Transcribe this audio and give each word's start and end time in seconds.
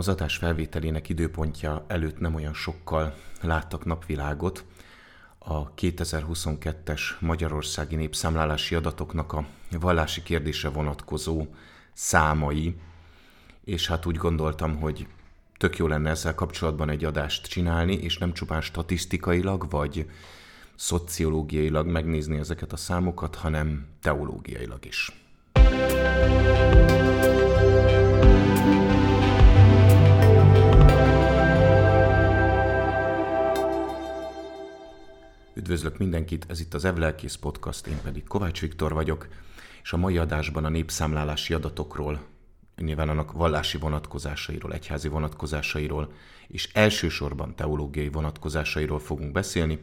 Az 0.00 0.08
adás 0.08 0.36
felvételének 0.36 1.08
időpontja 1.08 1.84
előtt 1.88 2.18
nem 2.18 2.34
olyan 2.34 2.54
sokkal 2.54 3.14
láttak 3.40 3.84
napvilágot 3.84 4.64
a 5.38 5.74
2022-es 5.74 7.00
Magyarországi 7.18 7.96
Népszámlálási 7.96 8.74
adatoknak 8.74 9.32
a 9.32 9.46
vallási 9.80 10.22
kérdésre 10.22 10.68
vonatkozó 10.68 11.46
számai, 11.92 12.76
és 13.64 13.86
hát 13.88 14.06
úgy 14.06 14.16
gondoltam, 14.16 14.76
hogy 14.76 15.06
tök 15.58 15.76
jó 15.76 15.86
lenne 15.86 16.10
ezzel 16.10 16.34
kapcsolatban 16.34 16.90
egy 16.90 17.04
adást 17.04 17.46
csinálni, 17.46 17.94
és 17.94 18.18
nem 18.18 18.32
csupán 18.32 18.60
statisztikailag 18.60 19.70
vagy 19.70 20.10
szociológiailag 20.74 21.86
megnézni 21.86 22.38
ezeket 22.38 22.72
a 22.72 22.76
számokat, 22.76 23.34
hanem 23.34 23.86
teológiailag 24.02 24.84
is. 24.84 25.12
Üdvözlök 35.54 35.98
mindenkit, 35.98 36.46
ez 36.48 36.60
itt 36.60 36.74
az 36.74 36.84
Evlelkész 36.84 37.34
Podcast, 37.34 37.86
én 37.86 38.00
pedig 38.02 38.24
Kovács 38.24 38.60
Viktor 38.60 38.92
vagyok, 38.92 39.28
és 39.82 39.92
a 39.92 39.96
mai 39.96 40.18
adásban 40.18 40.64
a 40.64 40.68
népszámlálási 40.68 41.54
adatokról, 41.54 42.20
nyilván 42.76 43.08
annak 43.08 43.32
vallási 43.32 43.78
vonatkozásairól, 43.78 44.72
egyházi 44.72 45.08
vonatkozásairól, 45.08 46.12
és 46.48 46.68
elsősorban 46.72 47.54
teológiai 47.54 48.08
vonatkozásairól 48.08 48.98
fogunk 48.98 49.32
beszélni, 49.32 49.78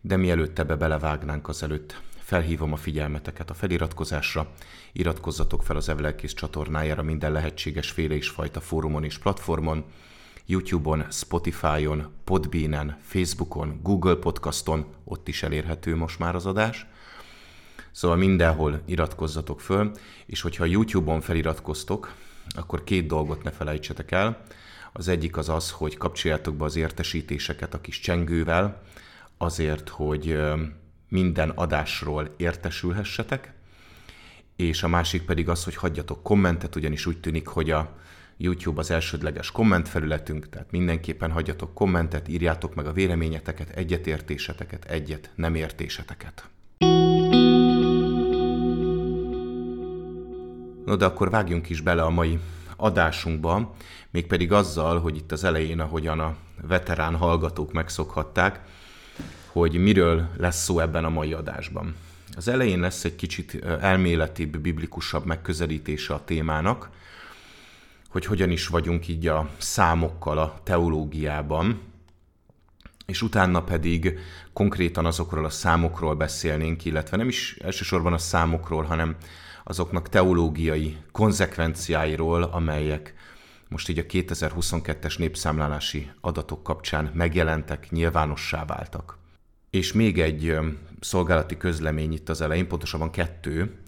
de 0.00 0.16
mielőtt 0.16 0.58
ebbe 0.58 0.76
belevágnánk 0.76 1.48
azelőtt, 1.48 2.00
felhívom 2.18 2.72
a 2.72 2.76
figyelmeteket 2.76 3.50
a 3.50 3.54
feliratkozásra, 3.54 4.52
iratkozzatok 4.92 5.62
fel 5.62 5.76
az 5.76 5.88
Evlelkész 5.88 6.34
csatornájára 6.34 7.02
minden 7.02 7.32
lehetséges 7.32 7.90
féle 7.90 8.14
és 8.14 8.28
fajta 8.28 8.60
fórumon 8.60 9.04
és 9.04 9.18
platformon, 9.18 9.84
YouTube-on, 10.46 11.04
Spotify-on, 11.10 12.12
Podbean-en, 12.24 12.96
Facebookon, 13.00 13.80
Google 13.82 14.14
Podcaston, 14.14 14.86
ott 15.04 15.28
is 15.28 15.42
elérhető 15.42 15.96
most 15.96 16.18
már 16.18 16.34
az 16.34 16.46
adás. 16.46 16.86
Szóval 17.90 18.16
mindenhol 18.16 18.82
iratkozzatok 18.84 19.60
föl, 19.60 19.90
és 20.26 20.40
hogyha 20.40 20.64
YouTube-on 20.64 21.20
feliratkoztok, 21.20 22.14
akkor 22.48 22.84
két 22.84 23.06
dolgot 23.06 23.42
ne 23.42 23.50
felejtsetek 23.50 24.10
el. 24.10 24.44
Az 24.92 25.08
egyik 25.08 25.36
az 25.36 25.48
az, 25.48 25.70
hogy 25.70 25.96
kapcsoljátok 25.96 26.54
be 26.54 26.64
az 26.64 26.76
értesítéseket 26.76 27.74
a 27.74 27.80
kis 27.80 28.00
csengővel, 28.00 28.82
azért, 29.36 29.88
hogy 29.88 30.38
minden 31.08 31.50
adásról 31.50 32.34
értesülhessetek, 32.36 33.52
és 34.56 34.82
a 34.82 34.88
másik 34.88 35.22
pedig 35.22 35.48
az, 35.48 35.64
hogy 35.64 35.74
hagyjatok 35.74 36.22
kommentet, 36.22 36.76
ugyanis 36.76 37.06
úgy 37.06 37.20
tűnik, 37.20 37.46
hogy 37.46 37.70
a 37.70 37.98
YouTube 38.42 38.80
az 38.80 38.90
elsődleges 38.90 39.50
kommentfelületünk, 39.50 40.48
tehát 40.48 40.70
mindenképpen 40.70 41.30
hagyjatok 41.30 41.74
kommentet, 41.74 42.28
írjátok 42.28 42.74
meg 42.74 42.86
a 42.86 42.92
véleményeteket, 42.92 43.70
egyetértéseteket, 43.70 44.84
egyet 44.84 45.30
nem 45.34 45.54
értéseteket. 45.54 46.48
No 50.84 50.96
de 50.96 51.04
akkor 51.04 51.30
vágjunk 51.30 51.68
is 51.68 51.80
bele 51.80 52.02
a 52.02 52.10
mai 52.10 52.38
adásunkba, 52.76 53.76
mégpedig 54.10 54.52
azzal, 54.52 55.00
hogy 55.00 55.16
itt 55.16 55.32
az 55.32 55.44
elején, 55.44 55.80
ahogyan 55.80 56.20
a 56.20 56.36
veterán 56.66 57.16
hallgatók 57.16 57.72
megszokhatták, 57.72 58.60
hogy 59.46 59.74
miről 59.74 60.28
lesz 60.36 60.62
szó 60.62 60.78
ebben 60.78 61.04
a 61.04 61.08
mai 61.10 61.32
adásban. 61.32 61.94
Az 62.36 62.48
elején 62.48 62.80
lesz 62.80 63.04
egy 63.04 63.16
kicsit 63.16 63.64
elméletibb, 63.80 64.58
biblikusabb 64.58 65.24
megközelítése 65.24 66.14
a 66.14 66.24
témának, 66.24 66.90
hogy 68.10 68.24
hogyan 68.24 68.50
is 68.50 68.66
vagyunk 68.66 69.08
így 69.08 69.26
a 69.26 69.50
számokkal 69.58 70.38
a 70.38 70.60
teológiában, 70.64 71.80
és 73.06 73.22
utána 73.22 73.62
pedig 73.62 74.18
konkrétan 74.52 75.06
azokról 75.06 75.44
a 75.44 75.50
számokról 75.50 76.14
beszélnénk, 76.14 76.84
illetve 76.84 77.16
nem 77.16 77.28
is 77.28 77.56
elsősorban 77.62 78.12
a 78.12 78.18
számokról, 78.18 78.82
hanem 78.82 79.16
azoknak 79.64 80.08
teológiai 80.08 80.96
konzekvenciáiról, 81.12 82.42
amelyek 82.42 83.14
most 83.68 83.88
így 83.88 83.98
a 83.98 84.02
2022-es 84.02 85.18
népszámlálási 85.18 86.10
adatok 86.20 86.62
kapcsán 86.62 87.10
megjelentek, 87.14 87.90
nyilvánossá 87.90 88.64
váltak. 88.64 89.18
És 89.70 89.92
még 89.92 90.20
egy 90.20 90.56
szolgálati 91.00 91.56
közlemény 91.56 92.12
itt 92.12 92.28
az 92.28 92.40
elején, 92.40 92.68
pontosabban 92.68 93.10
kettő. 93.10 93.78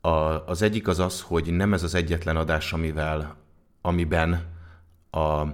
A, 0.00 0.08
az 0.46 0.62
egyik 0.62 0.88
az 0.88 0.98
az, 0.98 1.20
hogy 1.20 1.52
nem 1.52 1.72
ez 1.72 1.82
az 1.82 1.94
egyetlen 1.94 2.36
adás, 2.36 2.72
amivel, 2.72 3.36
amiben 3.80 4.46
a 5.10 5.44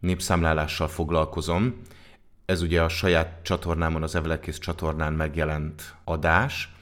népszámlálással 0.00 0.88
foglalkozom. 0.88 1.80
Ez 2.44 2.62
ugye 2.62 2.82
a 2.82 2.88
saját 2.88 3.42
csatornámon, 3.42 4.02
az 4.02 4.14
Evlekész 4.14 4.58
csatornán 4.58 5.12
megjelent 5.12 5.94
adás, 6.04 6.72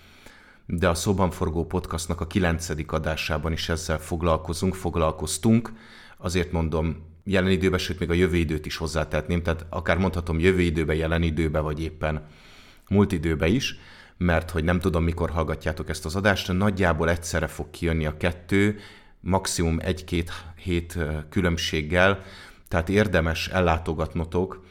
de 0.66 0.88
a 0.88 0.94
Szóban 0.94 1.30
Forgó 1.30 1.66
podcastnak 1.66 2.20
a 2.20 2.26
kilencedik 2.26 2.92
adásában 2.92 3.52
is 3.52 3.68
ezzel 3.68 3.98
foglalkozunk, 3.98 4.74
foglalkoztunk. 4.74 5.72
Azért 6.16 6.52
mondom 6.52 7.08
jelen 7.24 7.50
időben, 7.50 7.78
sőt 7.78 7.98
még 7.98 8.10
a 8.10 8.14
jövő 8.14 8.36
időt 8.36 8.66
is 8.66 8.76
hozzátetném, 8.76 9.42
tehát 9.42 9.66
akár 9.68 9.98
mondhatom 9.98 10.38
jövő 10.38 10.60
időben, 10.60 10.96
jelen 10.96 11.22
időben, 11.22 11.62
vagy 11.62 11.82
éppen 11.82 12.26
múlt 12.88 13.12
időben 13.12 13.52
is, 13.52 13.78
mert 14.24 14.50
hogy 14.50 14.64
nem 14.64 14.80
tudom, 14.80 15.04
mikor 15.04 15.30
hallgatjátok 15.30 15.88
ezt 15.88 16.04
az 16.04 16.16
adást, 16.16 16.52
nagyjából 16.52 17.10
egyszerre 17.10 17.46
fog 17.46 17.70
kijönni 17.70 18.06
a 18.06 18.16
kettő, 18.16 18.78
maximum 19.20 19.78
egy-két 19.82 20.32
hét 20.56 20.98
különbséggel, 21.28 22.22
tehát 22.68 22.88
érdemes 22.88 23.48
ellátogatnotok 23.48 24.64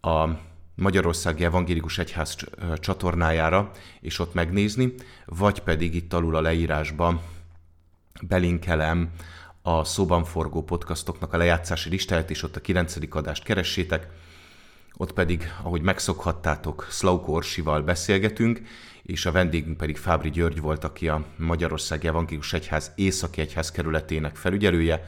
a 0.00 0.28
Magyarországi 0.74 1.44
Evangélikus 1.44 1.98
Egyház 1.98 2.36
csatornájára, 2.74 3.70
és 4.00 4.18
ott 4.18 4.34
megnézni, 4.34 4.94
vagy 5.26 5.60
pedig 5.60 5.94
itt 5.94 6.12
alul 6.12 6.36
a 6.36 6.40
leírásban 6.40 7.20
belinkelem 8.22 9.10
a 9.62 9.84
szóban 9.84 10.24
forgó 10.24 10.62
podcastoknak 10.64 11.32
a 11.32 11.36
lejátszási 11.36 11.88
listáját, 11.88 12.30
és 12.30 12.42
ott 12.42 12.56
a 12.56 12.60
9. 12.60 12.96
adást 13.10 13.42
keressétek, 13.42 14.08
ott 15.00 15.12
pedig, 15.12 15.52
ahogy 15.62 15.82
megszokhattátok, 15.82 16.86
Szlauk 16.90 17.28
Orsival 17.28 17.82
beszélgetünk, 17.82 18.60
és 19.02 19.26
a 19.26 19.32
vendégünk 19.32 19.76
pedig 19.76 19.96
Fábri 19.96 20.30
György 20.30 20.60
volt, 20.60 20.84
aki 20.84 21.08
a 21.08 21.24
Magyarországi 21.36 22.06
Evangélikus 22.06 22.52
Egyház 22.52 22.92
Északi 22.94 23.40
Egyház 23.40 23.70
kerületének 23.70 24.36
felügyelője, 24.36 25.04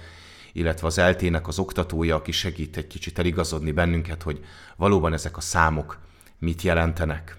illetve 0.53 0.87
az 0.87 0.99
eltének 0.99 1.49
az 1.49 1.59
oktatója, 1.59 2.15
aki 2.17 2.33
segít 2.33 2.77
egy 2.77 2.87
kicsit 2.87 3.19
eligazodni 3.19 3.73
bennünket, 3.73 4.23
hogy 4.23 4.45
valóban 4.77 5.13
ezek 5.13 5.37
a 5.37 5.41
számok 5.41 5.99
mit 6.39 6.63
jelentenek. 6.63 7.37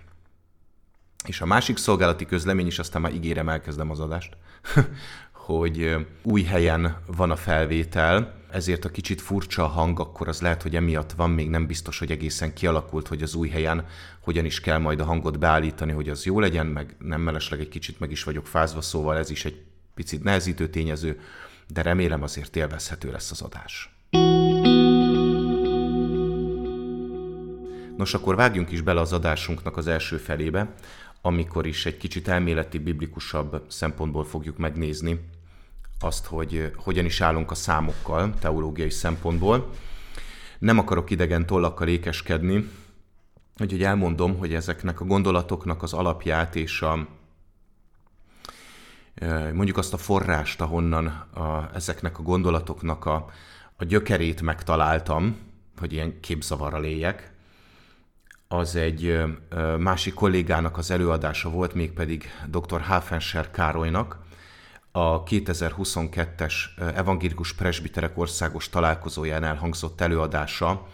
És 1.28 1.42
a 1.42 1.46
másik 1.46 1.78
szolgálati 1.78 2.26
közlemény 2.26 2.68
is, 2.68 2.80
aztán 2.80 3.02
már 3.02 3.14
ígérem, 3.14 3.50
elkezdem 3.50 3.92
az 3.92 4.00
adást, 4.00 4.38
hogy 5.46 5.96
új 6.22 6.44
helyen 6.44 6.98
van 7.06 7.32
a 7.32 7.36
felvétel, 7.36 8.34
ezért 8.52 8.86
a 8.86 8.90
kicsit 8.90 9.22
furcsa 9.22 9.64
a 9.64 9.68
hang, 9.68 10.00
akkor 10.00 10.28
az 10.28 10.42
lehet, 10.42 10.62
hogy 10.62 10.76
emiatt 10.76 11.12
van, 11.12 11.30
még 11.30 11.50
nem 11.50 11.68
biztos, 11.68 12.00
hogy 12.00 12.12
egészen 12.12 12.54
kialakult, 12.54 13.08
hogy 13.08 13.22
az 13.22 13.36
új 13.36 13.50
helyen 13.50 13.86
hogyan 14.20 14.46
is 14.46 14.60
kell 14.60 14.78
majd 14.78 15.00
a 15.00 15.04
hangot 15.04 15.40
beállítani, 15.40 15.92
hogy 15.92 16.10
az 16.10 16.26
jó 16.26 16.40
legyen, 16.40 16.66
meg 16.66 16.96
nem 17.00 17.22
mellesleg 17.22 17.60
egy 17.60 17.70
kicsit 17.70 18.00
meg 18.00 18.12
is 18.12 18.24
vagyok 18.24 18.48
fázva, 18.48 18.82
szóval 18.82 19.18
ez 19.18 19.30
is 19.30 19.46
egy 19.46 19.62
picit 19.94 20.24
nehezítő 20.24 20.70
tényező, 20.70 21.20
de 21.68 21.82
remélem 21.82 22.24
azért 22.24 22.56
élvezhető 22.56 23.12
lesz 23.12 23.32
az 23.32 23.42
adás. 23.42 23.96
Nos, 27.98 28.14
akkor 28.14 28.36
vágjunk 28.36 28.72
is 28.72 28.82
bele 28.82 29.00
az 29.00 29.14
adásunknak 29.14 29.78
az 29.78 29.88
első 29.88 30.18
felébe, 30.18 30.74
amikor 31.22 31.66
is 31.66 31.86
egy 31.86 31.98
kicsit 31.98 32.28
elméleti, 32.28 32.78
biblikusabb 32.78 33.64
szempontból 33.68 34.24
fogjuk 34.24 34.58
megnézni 34.58 35.20
azt, 36.00 36.26
hogy 36.26 36.72
hogyan 36.76 37.06
is 37.06 37.22
állunk 37.22 37.52
a 37.52 37.56
számokkal 37.56 38.34
teológiai 38.40 38.90
szempontból. 38.90 39.70
Nem 40.60 40.78
akarok 40.78 41.10
idegen 41.10 41.46
tollakkal 41.46 41.88
ékeskedni, 41.88 42.70
úgyhogy 43.60 43.84
elmondom, 43.84 44.38
hogy 44.38 44.54
ezeknek 44.54 45.02
a 45.02 45.06
gondolatoknak 45.06 45.84
az 45.84 45.94
alapját 45.94 46.56
és 46.56 46.82
a, 46.82 47.08
mondjuk 49.54 49.78
azt 49.78 49.94
a 49.94 49.98
forrást, 49.98 50.62
ahonnan 50.62 51.06
a, 51.34 51.70
ezeknek 51.74 52.20
a 52.20 52.22
gondolatoknak 52.22 53.06
a, 53.06 53.30
a 53.76 53.84
gyökerét 53.84 54.42
megtaláltam, 54.42 55.38
hogy 55.78 55.94
ilyen 55.94 56.20
képzavarral 56.20 56.84
éljek, 56.84 57.31
az 58.52 58.76
egy 58.76 59.24
másik 59.78 60.14
kollégának 60.14 60.78
az 60.78 60.92
előadása 60.92 61.50
volt, 61.50 61.74
mégpedig 61.74 62.30
dr. 62.48 62.82
Hafenscher 62.82 63.52
Károlynak, 63.52 64.20
a 64.92 65.24
2022-es 65.24 66.54
Evangélikus 66.96 67.54
Presbiterek 67.54 68.18
Országos 68.18 68.70
Találkozóján 68.70 69.44
elhangzott 69.44 70.02
előadása 70.02 70.88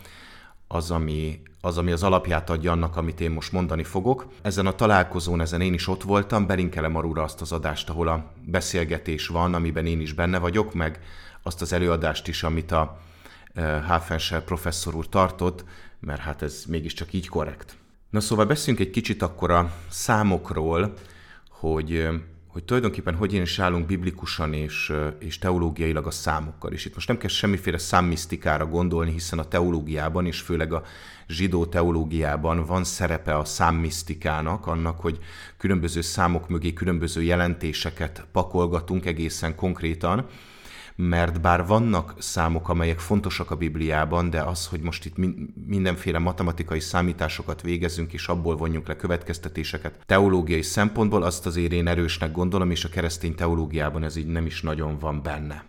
az 0.67 0.91
ami, 0.91 1.41
az, 1.61 1.77
ami 1.77 1.91
az 1.91 2.03
alapját 2.03 2.49
adja 2.49 2.71
annak, 2.71 2.97
amit 2.97 3.21
én 3.21 3.31
most 3.31 3.51
mondani 3.51 3.83
fogok. 3.83 4.25
Ezen 4.41 4.65
a 4.65 4.75
találkozón, 4.75 5.41
ezen 5.41 5.61
én 5.61 5.73
is 5.73 5.87
ott 5.87 6.03
voltam, 6.03 6.45
belinkelem 6.45 6.95
arra 6.95 7.23
azt 7.23 7.41
az 7.41 7.51
adást, 7.51 7.89
ahol 7.89 8.07
a 8.07 8.31
beszélgetés 8.45 9.27
van, 9.27 9.53
amiben 9.53 9.85
én 9.85 10.01
is 10.01 10.13
benne 10.13 10.37
vagyok, 10.37 10.73
meg 10.73 10.99
azt 11.41 11.61
az 11.61 11.73
előadást 11.73 12.27
is, 12.27 12.43
amit 12.43 12.71
a 12.71 12.99
Hafenschel 13.87 14.41
professzor 14.41 14.95
úr 14.95 15.09
tartott, 15.09 15.65
mert 15.99 16.21
hát 16.21 16.41
ez 16.41 16.63
mégiscsak 16.67 17.13
így 17.13 17.27
korrekt. 17.27 17.77
Na 18.09 18.19
szóval 18.19 18.45
beszéljünk 18.45 18.87
egy 18.87 18.93
kicsit 18.93 19.21
akkor 19.21 19.51
a 19.51 19.73
számokról, 19.89 20.93
hogy 21.49 22.07
hogy 22.57 22.65
tulajdonképpen 22.65 23.15
hogy 23.15 23.33
én 23.33 23.41
is 23.41 23.59
állunk 23.59 23.85
biblikusan 23.85 24.53
és, 24.53 24.93
és 25.19 25.37
teológiailag 25.37 26.07
a 26.07 26.11
számokkal. 26.11 26.71
És 26.71 26.85
itt 26.85 26.93
most 26.93 27.07
nem 27.07 27.17
kell 27.17 27.29
semmiféle 27.29 27.77
számmisztikára 27.77 28.65
gondolni, 28.65 29.11
hiszen 29.11 29.39
a 29.39 29.47
teológiában, 29.47 30.25
és 30.25 30.39
főleg 30.39 30.73
a 30.73 30.83
zsidó 31.27 31.65
teológiában 31.65 32.65
van 32.65 32.83
szerepe 32.83 33.37
a 33.37 33.45
számmisztikának, 33.45 34.67
annak, 34.67 34.99
hogy 34.99 35.19
különböző 35.57 36.01
számok 36.01 36.49
mögé 36.49 36.73
különböző 36.73 37.23
jelentéseket 37.23 38.25
pakolgatunk 38.31 39.05
egészen 39.05 39.55
konkrétan, 39.55 40.27
mert 40.99 41.41
bár 41.41 41.65
vannak 41.65 42.13
számok, 42.17 42.69
amelyek 42.69 42.99
fontosak 42.99 43.51
a 43.51 43.55
Bibliában, 43.55 44.29
de 44.29 44.41
az, 44.41 44.67
hogy 44.67 44.79
most 44.79 45.05
itt 45.05 45.15
mindenféle 45.65 46.19
matematikai 46.19 46.79
számításokat 46.79 47.61
végezünk, 47.61 48.13
és 48.13 48.27
abból 48.27 48.55
vonjunk 48.55 48.87
le 48.87 48.95
következtetéseket 48.95 50.03
teológiai 50.05 50.61
szempontból, 50.61 51.23
azt 51.23 51.45
azért 51.45 51.71
én 51.71 51.87
erősnek 51.87 52.31
gondolom, 52.31 52.71
és 52.71 52.83
a 52.83 52.89
keresztény 52.89 53.35
teológiában 53.35 54.03
ez 54.03 54.15
így 54.15 54.27
nem 54.27 54.45
is 54.45 54.61
nagyon 54.61 54.97
van 54.99 55.23
benne. 55.23 55.65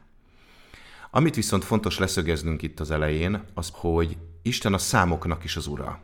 Amit 1.11 1.35
viszont 1.35 1.65
fontos 1.65 1.99
leszögeznünk 1.99 2.63
itt 2.63 2.81
az 2.81 2.91
elején, 2.91 3.43
az, 3.55 3.71
hogy 3.73 4.17
Isten 4.43 4.75
a 4.75 4.79
számoknak 4.79 5.45
is 5.45 5.57
az 5.57 5.67
ura. 5.67 6.01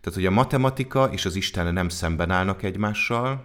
Tehát, 0.00 0.18
hogy 0.18 0.26
a 0.26 0.30
matematika 0.30 1.04
és 1.04 1.24
az 1.24 1.34
Isten 1.34 1.72
nem 1.72 1.88
szemben 1.88 2.30
állnak 2.30 2.62
egymással, 2.62 3.44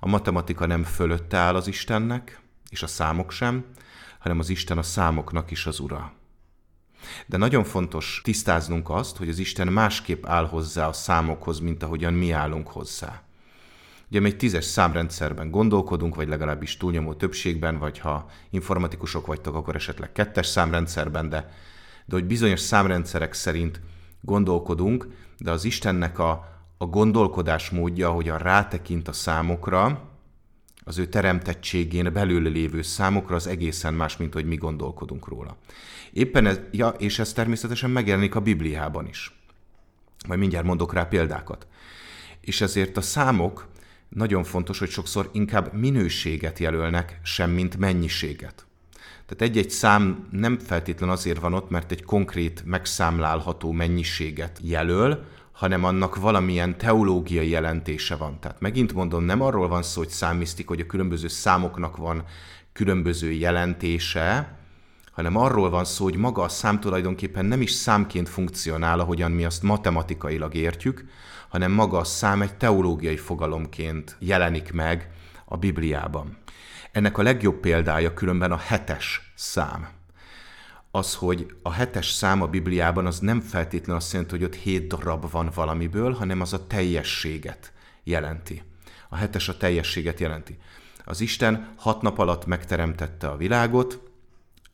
a 0.00 0.08
matematika 0.08 0.66
nem 0.66 0.82
fölötte 0.82 1.36
áll 1.36 1.54
az 1.54 1.66
Istennek, 1.66 2.40
és 2.70 2.82
a 2.82 2.86
számok 2.86 3.30
sem, 3.30 3.64
hanem 4.18 4.38
az 4.38 4.48
Isten 4.48 4.78
a 4.78 4.82
számoknak 4.82 5.50
is 5.50 5.66
az 5.66 5.80
ura. 5.80 6.12
De 7.26 7.36
nagyon 7.36 7.64
fontos 7.64 8.20
tisztáznunk 8.24 8.90
azt, 8.90 9.16
hogy 9.16 9.28
az 9.28 9.38
Isten 9.38 9.68
másképp 9.68 10.26
áll 10.26 10.46
hozzá 10.46 10.88
a 10.88 10.92
számokhoz, 10.92 11.58
mint 11.58 11.82
ahogyan 11.82 12.12
mi 12.12 12.30
állunk 12.30 12.68
hozzá. 12.68 13.22
Ugye 14.10 14.20
mi 14.20 14.28
egy 14.28 14.36
tízes 14.36 14.64
számrendszerben 14.64 15.50
gondolkodunk, 15.50 16.14
vagy 16.14 16.28
legalábbis 16.28 16.76
túlnyomó 16.76 17.14
többségben, 17.14 17.78
vagy 17.78 17.98
ha 17.98 18.30
informatikusok 18.50 19.26
vagytok, 19.26 19.54
akkor 19.54 19.74
esetleg 19.74 20.12
kettes 20.12 20.46
számrendszerben, 20.46 21.28
de, 21.28 21.54
de 22.04 22.14
hogy 22.14 22.24
bizonyos 22.24 22.60
számrendszerek 22.60 23.32
szerint 23.32 23.80
gondolkodunk, 24.20 25.08
de 25.38 25.50
az 25.50 25.64
Istennek 25.64 26.18
a, 26.18 26.48
a 26.78 26.86
gondolkodás 26.86 27.70
módja, 27.70 28.10
hogy 28.10 28.28
a 28.28 28.36
rátekint 28.36 29.08
a 29.08 29.12
számokra, 29.12 30.09
az 30.84 30.98
ő 30.98 31.06
teremtettségén 31.06 32.12
belül 32.12 32.50
lévő 32.50 32.82
számokra 32.82 33.36
az 33.36 33.46
egészen 33.46 33.94
más, 33.94 34.16
mint 34.16 34.32
hogy 34.32 34.44
mi 34.44 34.56
gondolkodunk 34.56 35.28
róla. 35.28 35.56
Éppen 36.12 36.46
ez, 36.46 36.60
ja, 36.70 36.88
és 36.88 37.18
ez 37.18 37.32
természetesen 37.32 37.90
megjelenik 37.90 38.34
a 38.34 38.40
Bibliában 38.40 39.06
is. 39.06 39.34
Majd 40.26 40.40
mindjárt 40.40 40.66
mondok 40.66 40.92
rá 40.92 41.04
példákat. 41.04 41.66
És 42.40 42.60
ezért 42.60 42.96
a 42.96 43.00
számok 43.00 43.68
nagyon 44.08 44.44
fontos, 44.44 44.78
hogy 44.78 44.90
sokszor 44.90 45.30
inkább 45.32 45.72
minőséget 45.72 46.58
jelölnek, 46.58 47.20
semmint 47.22 47.76
mennyiséget. 47.76 48.66
Tehát 49.26 49.54
egy-egy 49.54 49.70
szám 49.70 50.28
nem 50.30 50.58
feltétlen 50.58 51.08
azért 51.08 51.40
van 51.40 51.54
ott, 51.54 51.70
mert 51.70 51.90
egy 51.90 52.02
konkrét, 52.02 52.62
megszámlálható 52.64 53.72
mennyiséget 53.72 54.58
jelöl, 54.62 55.24
hanem 55.60 55.84
annak 55.84 56.16
valamilyen 56.16 56.78
teológiai 56.78 57.48
jelentése 57.48 58.16
van. 58.16 58.40
Tehát 58.40 58.60
megint 58.60 58.92
mondom, 58.92 59.24
nem 59.24 59.40
arról 59.40 59.68
van 59.68 59.82
szó, 59.82 60.00
hogy 60.00 60.08
számisztik, 60.08 60.68
hogy 60.68 60.80
a 60.80 60.86
különböző 60.86 61.28
számoknak 61.28 61.96
van 61.96 62.24
különböző 62.72 63.32
jelentése, 63.32 64.58
hanem 65.12 65.36
arról 65.36 65.70
van 65.70 65.84
szó, 65.84 66.04
hogy 66.04 66.16
maga 66.16 66.42
a 66.42 66.48
szám 66.48 66.80
tulajdonképpen 66.80 67.44
nem 67.44 67.60
is 67.60 67.70
számként 67.70 68.28
funkcionál, 68.28 69.00
ahogyan 69.00 69.30
mi 69.30 69.44
azt 69.44 69.62
matematikailag 69.62 70.54
értjük, 70.54 71.04
hanem 71.48 71.72
maga 71.72 71.98
a 71.98 72.04
szám 72.04 72.42
egy 72.42 72.54
teológiai 72.54 73.16
fogalomként 73.16 74.16
jelenik 74.18 74.72
meg 74.72 75.10
a 75.44 75.56
Bibliában. 75.56 76.38
Ennek 76.92 77.18
a 77.18 77.22
legjobb 77.22 77.60
példája 77.60 78.14
különben 78.14 78.52
a 78.52 78.56
hetes 78.56 79.32
szám 79.34 79.88
az, 80.90 81.14
hogy 81.14 81.54
a 81.62 81.72
hetes 81.72 82.10
szám 82.10 82.42
a 82.42 82.46
Bibliában 82.46 83.06
az 83.06 83.18
nem 83.18 83.40
feltétlenül 83.40 84.00
azt 84.00 84.12
jelenti, 84.12 84.34
hogy 84.34 84.44
ott 84.44 84.54
hét 84.54 84.86
darab 84.86 85.30
van 85.30 85.50
valamiből, 85.54 86.12
hanem 86.12 86.40
az 86.40 86.52
a 86.52 86.66
teljességet 86.66 87.72
jelenti. 88.04 88.62
A 89.08 89.16
hetes 89.16 89.48
a 89.48 89.56
teljességet 89.56 90.20
jelenti. 90.20 90.58
Az 91.04 91.20
Isten 91.20 91.74
hat 91.76 92.02
nap 92.02 92.18
alatt 92.18 92.46
megteremtette 92.46 93.28
a 93.28 93.36
világot, 93.36 94.10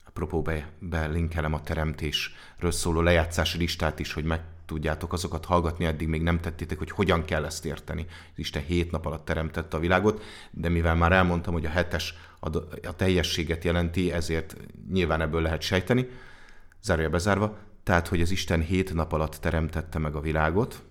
apropó 0.06 0.42
be, 0.42 0.68
belinkelem 0.78 1.54
a 1.54 1.62
teremtésről 1.62 2.70
szóló 2.70 3.00
lejátszási 3.00 3.58
listát 3.58 3.98
is, 3.98 4.12
hogy 4.12 4.24
meg 4.24 4.40
tudjátok 4.66 5.12
azokat 5.12 5.44
hallgatni, 5.44 5.84
eddig 5.84 6.08
még 6.08 6.22
nem 6.22 6.40
tettétek, 6.40 6.78
hogy 6.78 6.90
hogyan 6.90 7.24
kell 7.24 7.44
ezt 7.44 7.64
érteni. 7.64 8.06
Isten 8.34 8.62
hét 8.62 8.90
nap 8.90 9.06
alatt 9.06 9.24
teremtette 9.24 9.76
a 9.76 9.80
világot, 9.80 10.22
de 10.50 10.68
mivel 10.68 10.94
már 10.94 11.12
elmondtam, 11.12 11.52
hogy 11.52 11.66
a 11.66 11.70
hetes 11.70 12.14
a, 12.40 12.96
teljességet 12.96 13.64
jelenti, 13.64 14.12
ezért 14.12 14.56
nyilván 14.92 15.20
ebből 15.20 15.42
lehet 15.42 15.60
sejteni, 15.60 16.08
zárja 16.82 17.10
bezárva, 17.10 17.58
tehát, 17.82 18.08
hogy 18.08 18.20
az 18.20 18.30
Isten 18.30 18.60
hét 18.60 18.94
nap 18.94 19.12
alatt 19.12 19.34
teremtette 19.34 19.98
meg 19.98 20.14
a 20.14 20.20
világot, 20.20 20.82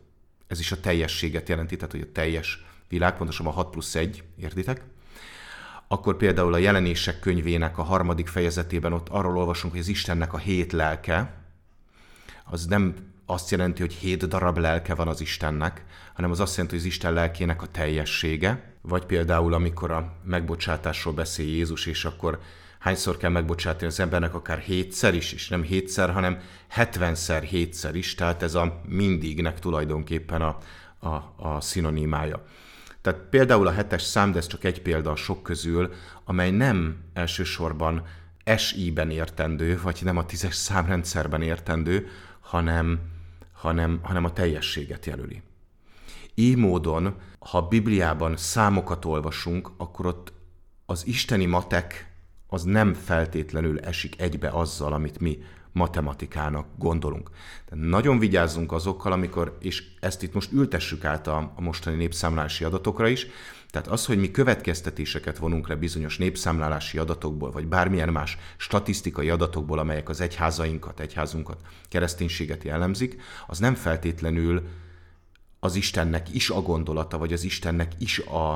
ez 0.48 0.60
is 0.60 0.72
a 0.72 0.80
teljességet 0.80 1.50
jelenti, 1.50 1.75
tehát, 1.75 1.92
hogy 1.92 2.01
a 2.01 2.12
teljes 2.12 2.66
világ, 2.89 3.22
a 3.44 3.50
6 3.50 3.69
plusz 3.69 3.95
1, 3.95 4.24
értitek? 4.38 4.83
Akkor 5.88 6.18
például 6.18 6.54
a 6.54 6.57
jelenések 6.57 7.19
könyvének 7.19 7.77
a 7.77 7.83
harmadik 7.83 8.27
fejezetében 8.27 8.94
ott 8.94 9.10
arról 9.10 9.38
olvasunk, 9.38 9.74
hogy 9.74 9.81
az 9.81 9.88
Istennek 9.88 10.33
a 10.33 10.38
hét 10.38 10.72
lelke, 10.72 11.33
az 12.44 12.66
nem 12.66 12.95
azt 13.25 13.51
jelenti, 13.51 13.81
hogy 13.81 13.94
hét 13.94 14.27
darab 14.27 14.57
lelke 14.57 14.95
van 14.95 15.07
az 15.07 15.22
Istennek, 15.22 15.86
hanem 16.13 16.31
az 16.31 16.39
azt 16.39 16.56
jelenti, 16.56 16.75
hogy 16.75 16.86
az 16.86 16.92
Isten 16.92 17.13
lelkének 17.13 17.62
a 17.62 17.68
teljessége, 17.68 18.74
vagy 18.81 19.06
például 19.06 19.54
amikor 19.54 19.92
a 19.92 20.13
megbocsátásról 20.24 21.13
beszél 21.13 21.48
Jézus, 21.48 21.86
és 21.86 22.06
akkor 22.06 22.39
hányszor 22.80 23.18
kell 23.18 23.30
megbocsátani 23.30 23.86
az 23.86 24.00
embernek, 24.00 24.33
akár 24.33 24.57
hétszer 24.57 25.13
is, 25.13 25.33
és 25.33 25.48
nem 25.48 25.63
hétszer, 25.63 26.12
hanem 26.12 26.39
hetvenszer 26.68 27.44
hétszer 27.44 27.95
is, 27.95 28.16
tehát 28.16 28.44
ez 28.44 28.56
a 28.56 28.81
mindignek 28.88 29.60
tulajdonképpen 29.60 30.42
a, 30.42 30.57
a, 31.00 31.33
a 31.38 31.62
szinonimája. 31.62 32.45
Tehát 33.01 33.19
például 33.30 33.68
a 33.68 33.72
hetes 33.72 34.01
szám, 34.01 34.31
de 34.31 34.38
ez 34.38 34.48
csak 34.48 34.63
egy 34.63 34.81
példa 34.81 35.12
a 35.12 35.16
sok 35.16 35.44
közül, 35.44 35.94
amely 36.24 36.51
nem 36.51 36.98
elsősorban 37.13 38.06
SI-ben 38.57 39.10
értendő, 39.10 39.80
vagy 39.81 40.00
nem 40.04 40.18
a 40.18 40.25
tízes 40.25 40.56
számrendszerben 40.56 41.42
értendő, 41.42 42.08
hanem 42.39 43.00
hanem, 43.65 44.00
hanem 44.03 44.24
a 44.24 44.34
teljességet 44.34 45.05
jelöli. 45.05 45.41
Így 46.34 46.57
módon, 46.57 47.15
ha 47.39 47.57
a 47.57 47.67
Bibliában 47.67 48.38
számokat 48.38 49.05
olvasunk, 49.05 49.72
akkor 49.77 50.05
ott 50.05 50.34
az 50.86 51.07
isteni 51.07 51.45
matek 51.45 52.13
az 52.48 52.63
nem 52.63 52.93
feltétlenül 52.93 53.79
esik 53.79 54.22
egybe 54.22 54.50
azzal, 54.50 54.93
amit 54.93 55.19
mi 55.19 55.39
matematikának 55.72 56.67
gondolunk. 56.77 57.29
De 57.69 57.75
nagyon 57.75 58.19
vigyázzunk 58.19 58.72
azokkal, 58.72 59.12
amikor, 59.12 59.57
és 59.60 59.84
ezt 60.00 60.24
itt 60.24 60.34
most 60.34 60.51
ültessük 60.51 61.05
át 61.05 61.27
a, 61.27 61.51
a 61.55 61.62
mostani 61.62 61.95
népszámlálási 61.95 62.63
adatokra 62.63 63.07
is, 63.07 63.27
tehát 63.75 63.89
az, 63.89 64.05
hogy 64.05 64.17
mi 64.17 64.32
következtetéseket 64.32 65.38
vonunk 65.38 65.67
le 65.67 65.75
bizonyos 65.75 66.17
népszámlálási 66.17 66.98
adatokból, 66.98 67.51
vagy 67.51 67.67
bármilyen 67.67 68.10
más 68.10 68.38
statisztikai 68.58 69.29
adatokból, 69.29 69.79
amelyek 69.79 70.10
az 70.10 70.22
egyházainkat, 70.22 71.00
egyházunkat, 71.00 71.62
kereszténységet 71.89 72.63
jellemzik, 72.63 73.22
az 73.48 73.60
nem 73.60 73.75
feltétlenül 73.75 74.67
az 75.60 75.75
Istennek 75.75 76.34
is 76.34 76.50
a 76.50 76.62
gondolata, 76.62 77.17
vagy 77.17 77.34
az 77.34 77.44
Istennek 77.44 77.91
is 77.98 78.20
a, 78.20 78.53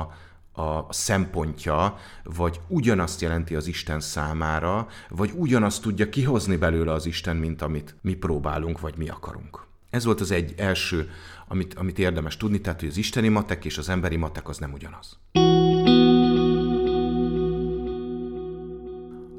a 0.62 0.92
szempontja, 0.92 1.96
vagy 2.24 2.60
ugyanazt 2.68 3.20
jelenti 3.20 3.54
az 3.54 3.66
Isten 3.66 4.00
számára, 4.00 4.86
vagy 5.08 5.32
ugyanazt 5.34 5.82
tudja 5.82 6.08
kihozni 6.08 6.56
belőle 6.56 6.92
az 6.92 7.06
Isten, 7.06 7.36
mint 7.36 7.62
amit 7.62 7.94
mi 8.00 8.14
próbálunk, 8.14 8.80
vagy 8.80 8.94
mi 8.96 9.08
akarunk. 9.08 9.68
Ez 9.90 10.04
volt 10.04 10.20
az 10.20 10.30
egy 10.30 10.54
első, 10.56 11.10
amit, 11.52 11.74
amit 11.74 11.98
érdemes 11.98 12.36
tudni, 12.36 12.60
tehát 12.60 12.80
hogy 12.80 12.88
az 12.88 12.96
isteni 12.96 13.28
matek 13.28 13.64
és 13.64 13.78
az 13.78 13.88
emberi 13.88 14.16
matek 14.16 14.48
az 14.48 14.58
nem 14.58 14.72
ugyanaz. 14.72 15.18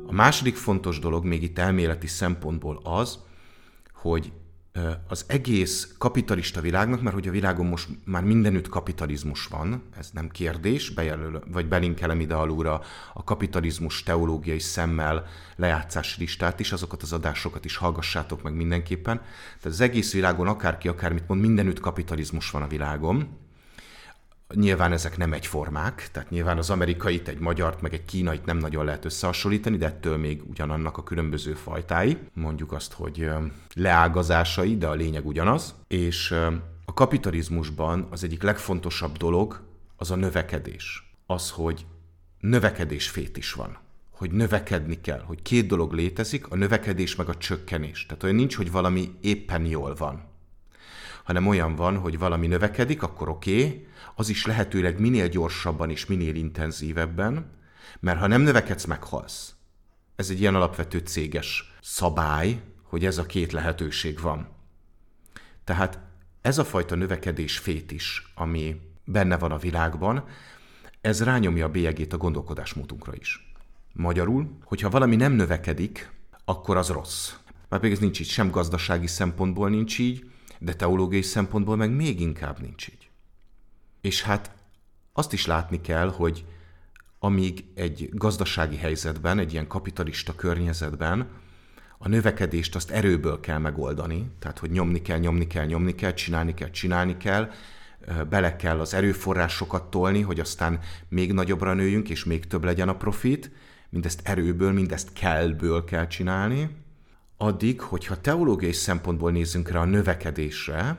A 0.07 0.13
második 0.13 0.55
fontos 0.55 0.99
dolog 0.99 1.25
még 1.25 1.43
itt 1.43 1.57
elméleti 1.57 2.07
szempontból 2.07 2.79
az, 2.83 3.19
hogy 3.93 4.31
az 5.07 5.25
egész 5.27 5.95
kapitalista 5.97 6.61
világnak, 6.61 7.01
mert 7.01 7.15
hogy 7.15 7.27
a 7.27 7.31
világon 7.31 7.65
most 7.65 7.87
már 8.05 8.23
mindenütt 8.23 8.69
kapitalizmus 8.69 9.45
van, 9.45 9.83
ez 9.97 10.09
nem 10.13 10.29
kérdés, 10.29 10.89
bejelöl, 10.89 11.43
vagy 11.51 11.67
belinkelem 11.67 12.19
ide 12.19 12.35
alulra 12.35 12.81
a 13.13 13.23
kapitalizmus 13.23 14.03
teológiai 14.03 14.59
szemmel 14.59 15.25
lejátszási 15.55 16.19
listát 16.19 16.59
is, 16.59 16.71
azokat 16.71 17.01
az 17.01 17.13
adásokat 17.13 17.65
is 17.65 17.75
hallgassátok 17.75 18.41
meg 18.41 18.53
mindenképpen. 18.53 19.17
Tehát 19.17 19.63
az 19.63 19.81
egész 19.81 20.13
világon 20.13 20.47
akárki 20.47 20.87
akármit 20.87 21.27
mond, 21.27 21.41
mindenütt 21.41 21.79
kapitalizmus 21.79 22.51
van 22.51 22.61
a 22.61 22.67
világon. 22.67 23.27
Nyilván 24.53 24.91
ezek 24.91 25.17
nem 25.17 25.33
egyformák, 25.33 26.09
tehát 26.11 26.29
nyilván 26.29 26.57
az 26.57 26.69
amerikait, 26.69 27.27
egy 27.27 27.39
magyart, 27.39 27.81
meg 27.81 27.93
egy 27.93 28.05
kínait 28.05 28.45
nem 28.45 28.57
nagyon 28.57 28.85
lehet 28.85 29.05
összehasonlítani, 29.05 29.77
de 29.77 29.85
ettől 29.85 30.17
még 30.17 30.41
ugyanannak 30.49 30.97
a 30.97 31.03
különböző 31.03 31.53
fajtái. 31.53 32.17
Mondjuk 32.33 32.71
azt, 32.71 32.93
hogy 32.93 33.29
leágazásai, 33.73 34.77
de 34.77 34.87
a 34.87 34.93
lényeg 34.93 35.25
ugyanaz. 35.25 35.75
És 35.87 36.31
a 36.85 36.93
kapitalizmusban 36.93 38.07
az 38.09 38.23
egyik 38.23 38.43
legfontosabb 38.43 39.17
dolog 39.17 39.61
az 39.95 40.11
a 40.11 40.15
növekedés. 40.15 41.13
Az, 41.25 41.49
hogy 41.49 41.85
növekedés 42.39 43.09
fét 43.09 43.37
is 43.37 43.53
van 43.53 43.77
hogy 44.21 44.31
növekedni 44.31 45.01
kell, 45.01 45.19
hogy 45.25 45.41
két 45.41 45.67
dolog 45.67 45.93
létezik, 45.93 46.47
a 46.47 46.55
növekedés 46.55 47.15
meg 47.15 47.29
a 47.29 47.37
csökkenés. 47.37 48.05
Tehát 48.05 48.23
olyan 48.23 48.35
nincs, 48.35 48.55
hogy 48.55 48.71
valami 48.71 49.11
éppen 49.21 49.65
jól 49.65 49.95
van, 49.95 50.23
hanem 51.23 51.47
olyan 51.47 51.75
van, 51.75 51.97
hogy 51.97 52.17
valami 52.17 52.47
növekedik, 52.47 53.03
akkor 53.03 53.29
oké, 53.29 53.65
okay, 53.65 53.87
az 54.15 54.29
is 54.29 54.45
lehetőleg 54.45 54.99
minél 54.99 55.27
gyorsabban 55.27 55.89
és 55.89 56.05
minél 56.05 56.35
intenzívebben, 56.35 57.51
mert 57.99 58.19
ha 58.19 58.27
nem 58.27 58.41
növekedsz, 58.41 58.85
meghalsz. 58.85 59.55
Ez 60.15 60.29
egy 60.29 60.39
ilyen 60.39 60.55
alapvető 60.55 60.97
céges 60.97 61.73
szabály, 61.81 62.61
hogy 62.83 63.05
ez 63.05 63.17
a 63.17 63.25
két 63.25 63.51
lehetőség 63.51 64.19
van. 64.19 64.47
Tehát 65.63 65.99
ez 66.41 66.57
a 66.57 66.65
fajta 66.65 66.95
növekedés 66.95 67.57
fétis, 67.57 68.31
ami 68.35 68.81
benne 69.03 69.37
van 69.37 69.51
a 69.51 69.57
világban, 69.57 70.25
ez 71.01 71.23
rányomja 71.23 71.65
a 71.65 71.69
bélyegét 71.69 72.13
a 72.13 72.17
gondolkodásmódunkra 72.17 73.13
is. 73.15 73.53
Magyarul, 73.93 74.57
hogyha 74.63 74.89
valami 74.89 75.15
nem 75.15 75.33
növekedik, 75.33 76.11
akkor 76.45 76.77
az 76.77 76.89
rossz. 76.89 77.33
Már 77.69 77.79
pedig 77.79 77.91
ez 77.95 77.99
nincs 77.99 78.19
így, 78.19 78.27
sem 78.27 78.49
gazdasági 78.49 79.07
szempontból 79.07 79.69
nincs 79.69 79.99
így, 79.99 80.31
de 80.59 80.73
teológiai 80.73 81.21
szempontból 81.21 81.75
meg 81.75 81.91
még 81.91 82.21
inkább 82.21 82.61
nincs 82.61 82.87
így. 82.87 83.00
És 84.01 84.21
hát 84.21 84.51
azt 85.13 85.33
is 85.33 85.45
látni 85.45 85.81
kell, 85.81 86.09
hogy 86.09 86.45
amíg 87.19 87.65
egy 87.75 88.09
gazdasági 88.13 88.75
helyzetben, 88.75 89.39
egy 89.39 89.51
ilyen 89.53 89.67
kapitalista 89.67 90.35
környezetben 90.35 91.29
a 92.03 92.07
növekedést 92.07 92.75
azt 92.75 92.91
erőből 92.91 93.39
kell 93.39 93.57
megoldani, 93.57 94.31
tehát 94.39 94.59
hogy 94.59 94.71
nyomni 94.71 95.01
kell, 95.01 95.17
nyomni 95.17 95.47
kell, 95.47 95.65
nyomni 95.65 95.95
kell, 95.95 96.13
csinálni 96.13 96.53
kell, 96.53 96.69
csinálni 96.69 97.17
kell, 97.17 97.51
bele 98.29 98.55
kell 98.55 98.79
az 98.79 98.93
erőforrásokat 98.93 99.89
tolni, 99.89 100.21
hogy 100.21 100.39
aztán 100.39 100.79
még 101.09 101.33
nagyobbra 101.33 101.73
nőjünk, 101.73 102.09
és 102.09 102.23
még 102.23 102.47
több 102.47 102.63
legyen 102.63 102.89
a 102.89 102.95
profit, 102.97 103.51
mindezt 103.89 104.21
erőből, 104.23 104.71
mindezt 104.71 105.13
kellből 105.13 105.83
kell 105.83 106.07
csinálni, 106.07 106.69
addig, 107.37 107.81
hogyha 107.81 108.21
teológiai 108.21 108.71
szempontból 108.71 109.31
nézzünk 109.31 109.69
rá 109.69 109.79
a 109.79 109.85
növekedésre, 109.85 110.97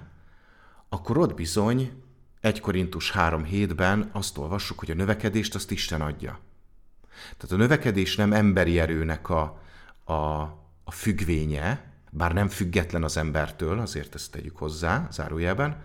akkor 0.88 1.18
ott 1.18 1.34
bizony 1.34 2.01
1 2.42 2.60
Korintus 2.60 3.10
3 3.10 3.44
hétben 3.44 4.10
azt 4.12 4.38
olvassuk, 4.38 4.78
hogy 4.78 4.90
a 4.90 4.94
növekedést 4.94 5.54
azt 5.54 5.70
Isten 5.70 6.00
adja. 6.00 6.38
Tehát 7.36 7.54
a 7.54 7.56
növekedés 7.56 8.16
nem 8.16 8.32
emberi 8.32 8.78
erőnek 8.78 9.28
a, 9.28 9.62
a, 10.04 10.12
a 10.84 10.90
függvénye, 10.90 11.92
bár 12.10 12.32
nem 12.32 12.48
független 12.48 13.02
az 13.02 13.16
embertől, 13.16 13.78
azért 13.78 14.14
ezt 14.14 14.30
tegyük 14.30 14.56
hozzá, 14.56 15.08
zárójelben, 15.10 15.82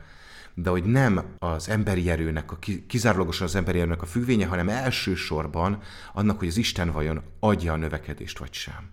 de 0.53 0.69
hogy 0.69 0.83
nem 0.83 1.25
az 1.39 1.69
emberi 1.69 2.09
erőnek, 2.09 2.51
a, 2.51 2.59
kizárólagosan 2.87 3.47
az 3.47 3.55
emberi 3.55 3.79
erőnek 3.79 4.01
a 4.01 4.05
függvénye, 4.05 4.45
hanem 4.45 4.69
elsősorban 4.69 5.81
annak, 6.13 6.39
hogy 6.39 6.47
az 6.47 6.57
Isten 6.57 6.91
vajon 6.91 7.21
adja 7.39 7.73
a 7.73 7.77
növekedést 7.77 8.37
vagy 8.37 8.53
sem. 8.53 8.91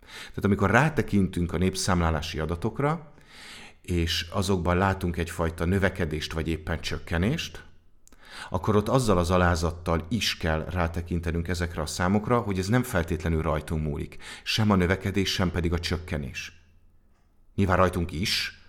Tehát 0.00 0.44
amikor 0.44 0.70
rátekintünk 0.70 1.52
a 1.52 1.58
népszámlálási 1.58 2.38
adatokra, 2.38 3.13
és 3.84 4.26
azokban 4.30 4.76
látunk 4.76 5.16
egyfajta 5.16 5.64
növekedést 5.64 6.32
vagy 6.32 6.48
éppen 6.48 6.80
csökkenést, 6.80 7.64
akkor 8.50 8.76
ott 8.76 8.88
azzal 8.88 9.18
az 9.18 9.30
alázattal 9.30 10.06
is 10.08 10.36
kell 10.36 10.64
rátekintenünk 10.70 11.48
ezekre 11.48 11.82
a 11.82 11.86
számokra, 11.86 12.40
hogy 12.40 12.58
ez 12.58 12.66
nem 12.66 12.82
feltétlenül 12.82 13.42
rajtunk 13.42 13.82
múlik. 13.82 14.16
Sem 14.42 14.70
a 14.70 14.74
növekedés, 14.74 15.32
sem 15.32 15.50
pedig 15.50 15.72
a 15.72 15.78
csökkenés. 15.78 16.62
Nyilván 17.54 17.76
rajtunk 17.76 18.12
is, 18.12 18.60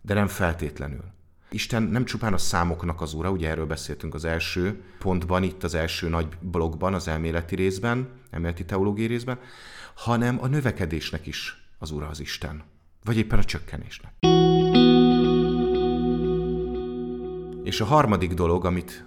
de 0.00 0.14
nem 0.14 0.28
feltétlenül. 0.28 1.04
Isten 1.50 1.82
nem 1.82 2.04
csupán 2.04 2.32
a 2.32 2.38
számoknak 2.38 3.00
az 3.00 3.14
ura, 3.14 3.30
ugye 3.30 3.48
erről 3.48 3.66
beszéltünk 3.66 4.14
az 4.14 4.24
első 4.24 4.82
pontban, 4.98 5.42
itt 5.42 5.62
az 5.62 5.74
első 5.74 6.08
nagy 6.08 6.28
blogban, 6.40 6.94
az 6.94 7.08
elméleti 7.08 7.54
részben, 7.54 8.08
elméleti 8.30 8.64
teológiai 8.64 9.06
részben, 9.06 9.38
hanem 9.94 10.42
a 10.42 10.46
növekedésnek 10.46 11.26
is 11.26 11.62
az 11.78 11.90
ura 11.90 12.08
az 12.08 12.20
Isten. 12.20 12.62
Vagy 13.04 13.16
éppen 13.16 13.38
a 13.38 13.44
csökkenésnek. 13.44 14.12
És 17.64 17.80
a 17.80 17.84
harmadik 17.84 18.34
dolog, 18.34 18.64
amit 18.64 19.04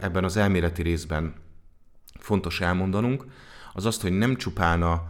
ebben 0.00 0.24
az 0.24 0.36
elméleti 0.36 0.82
részben 0.82 1.34
fontos 2.18 2.60
elmondanunk, 2.60 3.24
az 3.72 3.86
azt, 3.86 4.02
hogy 4.02 4.12
nem 4.12 4.36
csupán 4.36 4.82
a, 4.82 5.02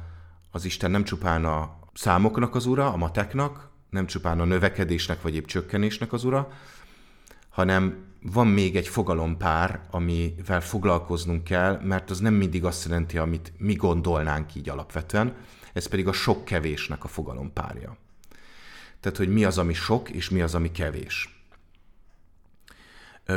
az 0.51 0.65
Isten 0.65 0.91
nem 0.91 1.05
csupán 1.05 1.45
a 1.45 1.79
számoknak 1.93 2.55
az 2.55 2.67
ura, 2.67 2.93
a 2.93 2.97
mateknak, 2.97 3.71
nem 3.91 4.07
csupán 4.07 4.41
a 4.41 4.45
növekedésnek 4.45 5.23
vagy 5.23 5.35
épp 5.35 5.45
csökkenésnek 5.45 6.13
az 6.13 6.25
ura, 6.25 6.49
hanem 7.49 8.05
van 8.23 8.47
még 8.47 8.77
egy 8.77 8.89
fogalompár, 8.89 9.81
amivel 9.91 10.61
foglalkoznunk 10.61 11.45
kell, 11.45 11.81
mert 11.83 12.11
az 12.11 12.19
nem 12.19 12.35
mindig 12.35 12.65
azt 12.65 12.85
jelenti, 12.85 13.19
amit 13.19 13.53
mi 13.59 13.75
gondolnánk 13.75 14.55
így 14.55 14.69
alapvetően, 14.69 15.35
ez 15.77 15.87
pedig 15.87 16.09
a 16.09 16.13
sok-kevésnek 16.13 17.05
a 17.05 17.09
fogalompárja. 17.09 17.97
Tehát, 19.01 19.19
hogy 19.19 19.29
mi 19.29 19.45
az, 19.45 19.59
ami 19.59 19.75
sok, 19.75 20.11
és 20.11 20.31
mi 20.31 20.41
az, 20.41 20.55
ami 20.55 20.73
kevés. 20.73 21.45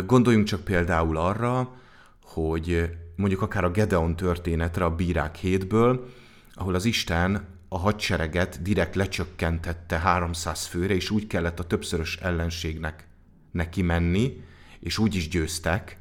Gondoljunk 0.05 0.45
csak 0.45 0.63
például 0.63 1.17
arra, 1.17 1.75
hogy 2.23 2.97
mondjuk 3.15 3.41
akár 3.41 3.63
a 3.63 3.71
Gedeon 3.71 4.15
történetre 4.15 4.85
a 4.85 4.95
Bírák 4.95 5.35
hétből, 5.35 6.09
ahol 6.53 6.75
az 6.75 6.85
Isten 6.85 7.47
a 7.67 7.77
hadsereget 7.77 8.61
direkt 8.61 8.95
lecsökkentette 8.95 9.97
300 9.97 10.65
főre, 10.65 10.93
és 10.93 11.09
úgy 11.09 11.27
kellett 11.27 11.59
a 11.59 11.67
többszörös 11.67 12.17
ellenségnek 12.17 13.07
neki 13.51 13.81
menni, 13.81 14.43
és 14.79 14.97
úgy 14.97 15.15
is 15.15 15.27
győztek, 15.27 15.97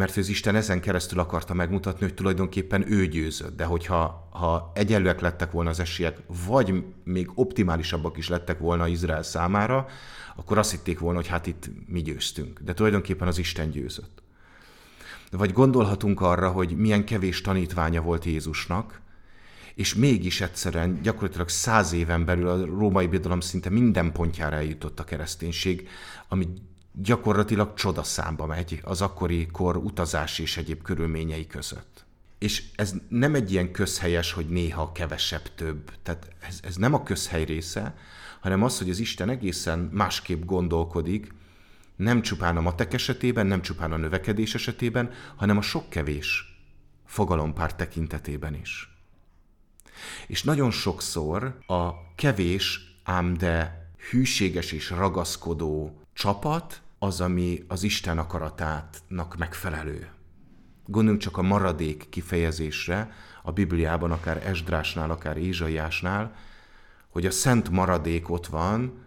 mert 0.00 0.16
az 0.16 0.28
Isten 0.28 0.56
ezen 0.56 0.80
keresztül 0.80 1.18
akarta 1.18 1.54
megmutatni, 1.54 2.06
hogy 2.06 2.14
tulajdonképpen 2.14 2.92
ő 2.92 3.06
győzött. 3.06 3.56
De 3.56 3.64
hogyha 3.64 4.28
ha 4.30 4.72
egyenlőek 4.74 5.20
lettek 5.20 5.50
volna 5.50 5.70
az 5.70 5.80
esélyek, 5.80 6.18
vagy 6.46 6.84
még 7.04 7.30
optimálisabbak 7.34 8.16
is 8.16 8.28
lettek 8.28 8.58
volna 8.58 8.86
Izrael 8.86 9.22
számára, 9.22 9.86
akkor 10.36 10.58
azt 10.58 10.70
hitték 10.70 10.98
volna, 10.98 11.18
hogy 11.18 11.26
hát 11.26 11.46
itt 11.46 11.70
mi 11.86 12.02
győztünk. 12.02 12.60
De 12.60 12.74
tulajdonképpen 12.74 13.28
az 13.28 13.38
Isten 13.38 13.70
győzött. 13.70 14.22
Vagy 15.30 15.52
gondolhatunk 15.52 16.20
arra, 16.20 16.50
hogy 16.50 16.76
milyen 16.76 17.04
kevés 17.04 17.40
tanítványa 17.40 18.00
volt 18.00 18.24
Jézusnak, 18.24 19.00
és 19.74 19.94
mégis 19.94 20.40
egyszerűen 20.40 21.00
gyakorlatilag 21.02 21.48
száz 21.48 21.92
éven 21.92 22.24
belül 22.24 22.48
a 22.48 22.64
római 22.64 23.06
birodalom 23.06 23.40
szinte 23.40 23.70
minden 23.70 24.12
pontjára 24.12 24.56
eljutott 24.56 25.00
a 25.00 25.04
kereszténység, 25.04 25.88
ami 26.28 26.48
gyakorlatilag 26.92 27.74
csodaszámba 27.74 28.46
megy 28.46 28.80
az 28.84 29.00
akkori 29.00 29.46
kor 29.46 29.76
utazás 29.76 30.38
és 30.38 30.56
egyéb 30.56 30.82
körülményei 30.82 31.46
között. 31.46 32.04
És 32.38 32.64
ez 32.74 32.94
nem 33.08 33.34
egy 33.34 33.52
ilyen 33.52 33.72
közhelyes, 33.72 34.32
hogy 34.32 34.48
néha 34.48 34.92
kevesebb 34.92 35.54
több. 35.54 35.92
Tehát 36.02 36.28
ez, 36.40 36.60
ez 36.62 36.76
nem 36.76 36.94
a 36.94 37.02
közhely 37.02 37.44
része, 37.44 37.94
hanem 38.40 38.62
az, 38.62 38.78
hogy 38.78 38.90
az 38.90 38.98
Isten 38.98 39.28
egészen 39.28 39.78
másképp 39.78 40.44
gondolkodik, 40.44 41.34
nem 41.96 42.22
csupán 42.22 42.56
a 42.56 42.60
matek 42.60 42.92
esetében, 42.92 43.46
nem 43.46 43.62
csupán 43.62 43.92
a 43.92 43.96
növekedés 43.96 44.54
esetében, 44.54 45.10
hanem 45.36 45.56
a 45.56 45.62
sok-kevés 45.62 46.44
fogalompár 47.06 47.74
tekintetében 47.74 48.54
is. 48.54 48.98
És 50.26 50.42
nagyon 50.42 50.70
sokszor 50.70 51.58
a 51.66 52.14
kevés, 52.14 52.80
ám 53.04 53.36
de 53.36 53.86
hűséges 54.10 54.72
és 54.72 54.90
ragaszkodó 54.90 56.00
csapat 56.20 56.82
az, 56.98 57.20
ami 57.20 57.64
az 57.68 57.82
Isten 57.82 58.18
akaratátnak 58.18 59.36
megfelelő. 59.36 60.08
Gondoljunk 60.86 61.22
csak 61.22 61.36
a 61.36 61.42
maradék 61.42 62.08
kifejezésre 62.08 63.12
a 63.42 63.52
Bibliában, 63.52 64.10
akár 64.10 64.46
Esdrásnál, 64.46 65.10
akár 65.10 65.36
Ézsaiásnál, 65.36 66.34
hogy 67.08 67.26
a 67.26 67.30
szent 67.30 67.70
maradék 67.70 68.30
ott 68.30 68.46
van, 68.46 69.04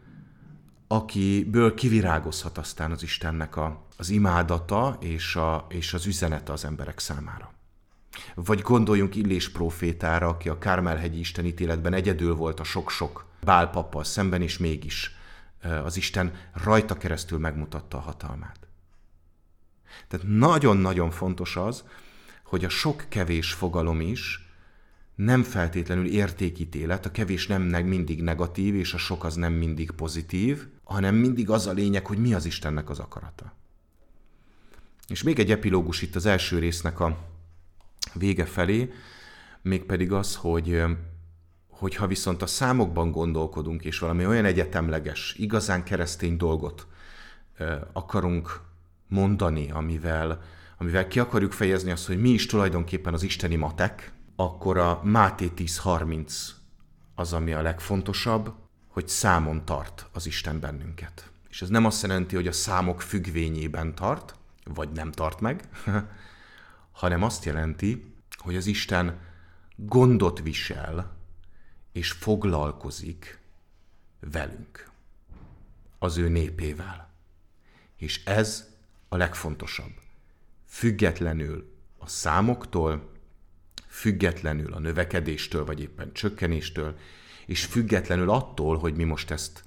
akiből 0.88 1.74
kivirágozhat 1.74 2.58
aztán 2.58 2.91
az 2.91 3.03
Istennek 3.03 3.55
a, 3.55 3.86
az 3.98 4.10
imádata 4.10 4.98
és, 5.00 5.36
a, 5.36 5.65
és 5.70 5.93
az 5.93 6.05
üzenete 6.05 6.51
az 6.51 6.65
emberek 6.65 7.00
számára. 7.00 7.53
Vagy 8.36 8.62
gondoljunk 8.62 9.15
Illés 9.15 9.50
profétára, 9.50 10.27
aki 10.27 10.50
a 10.50 10.58
Kármelhegyi 10.58 11.20
istenítéletben 11.20 11.93
egyedül 11.93 12.36
volt 12.36 12.60
a 12.60 12.63
sok-sok 12.63 13.25
bálpappal 13.43 14.03
szemben, 14.03 14.41
és 14.41 14.58
mégis 14.58 15.22
az 15.84 15.98
Isten 15.98 16.34
rajta 16.53 16.98
keresztül 16.98 17.39
megmutatta 17.39 17.98
a 17.98 18.01
hatalmát. 18.01 18.67
Tehát 20.08 20.25
nagyon-nagyon 20.27 21.12
fontos 21.12 21.55
az, 21.55 21.84
hogy 22.43 22.65
a 22.65 22.70
sok-kevés 22.70 23.53
fogalom 23.53 24.01
is 24.01 24.48
nem 25.15 25.43
feltétlenül 25.43 26.08
értékítélet, 26.08 27.05
a 27.05 27.12
kevés 27.12 27.48
nem 27.48 27.62
mindig 27.62 28.22
negatív, 28.22 28.75
és 28.75 28.93
a 28.93 28.98
sok 28.98 29.24
az 29.24 29.36
nem 29.36 29.53
mindig 29.53 29.91
pozitív, 29.91 30.67
hanem 30.84 31.15
mindig 31.15 31.50
az 31.50 31.67
a 31.67 31.72
lényeg, 31.72 32.05
hogy 32.05 32.17
mi 32.17 32.34
az 32.34 32.46
Istennek 32.46 32.89
az 32.89 33.00
akarata. 33.00 33.55
És 35.08 35.24
még 35.24 35.39
egy 35.39 35.51
epilógus 35.51 36.01
itt 36.01 36.15
az 36.15 36.25
első 36.25 36.60
résznek 36.60 37.00
a 37.00 37.17
vége 38.13 38.46
felé, 38.46 38.91
mégpedig 39.62 40.12
az, 40.12 40.36
hogy 40.36 40.84
hogyha 41.77 42.07
viszont 42.07 42.41
a 42.41 42.45
számokban 42.45 43.11
gondolkodunk, 43.11 43.83
és 43.83 43.99
valami 43.99 44.25
olyan 44.25 44.45
egyetemleges, 44.45 45.35
igazán 45.37 45.83
keresztény 45.83 46.37
dolgot 46.37 46.87
akarunk 47.93 48.61
mondani, 49.07 49.71
amivel, 49.71 50.41
amivel 50.77 51.07
ki 51.07 51.19
akarjuk 51.19 51.51
fejezni 51.51 51.91
azt, 51.91 52.07
hogy 52.07 52.21
mi 52.21 52.29
is 52.29 52.45
tulajdonképpen 52.45 53.13
az 53.13 53.23
isteni 53.23 53.55
matek, 53.55 54.13
akkor 54.35 54.77
a 54.77 55.01
Máté 55.03 55.51
10.30 55.55 56.31
az, 57.15 57.33
ami 57.33 57.53
a 57.53 57.61
legfontosabb, 57.61 58.53
hogy 58.87 59.07
számon 59.07 59.65
tart 59.65 60.07
az 60.13 60.25
Isten 60.25 60.59
bennünket. 60.59 61.31
És 61.49 61.61
ez 61.61 61.69
nem 61.69 61.85
azt 61.85 62.01
jelenti, 62.01 62.35
hogy 62.35 62.47
a 62.47 62.51
számok 62.51 63.01
függvényében 63.01 63.95
tart, 63.95 64.35
vagy 64.63 64.89
nem 64.91 65.11
tart 65.11 65.39
meg, 65.39 65.69
hanem 66.91 67.23
azt 67.23 67.45
jelenti, 67.45 68.13
hogy 68.37 68.55
az 68.55 68.65
Isten 68.65 69.19
gondot 69.75 70.41
visel 70.41 71.22
és 71.93 72.12
foglalkozik 72.12 73.39
velünk, 74.19 74.91
az 76.00 76.17
ő 76.17 76.29
népével. 76.29 77.12
És 77.97 78.25
ez 78.25 78.69
a 79.09 79.17
legfontosabb. 79.17 79.91
Függetlenül 80.67 81.71
a 81.97 82.07
számoktól, 82.07 83.12
függetlenül 83.88 84.73
a 84.73 84.79
növekedéstől, 84.79 85.65
vagy 85.65 85.79
éppen 85.79 86.13
csökkenéstől, 86.13 86.97
és 87.45 87.65
függetlenül 87.65 88.29
attól, 88.29 88.77
hogy 88.77 88.95
mi 88.95 89.03
most 89.03 89.31
ezt 89.31 89.63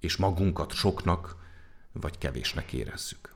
és 0.00 0.16
magunkat 0.16 0.72
soknak 0.72 1.36
vagy 1.92 2.18
kevésnek 2.18 2.72
érezzük. 2.72 3.34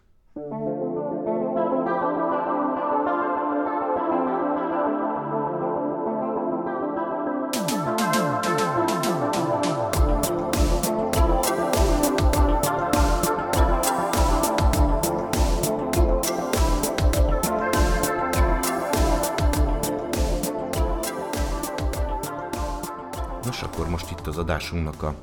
Adásunknak 24.39 25.03
a 25.03 25.19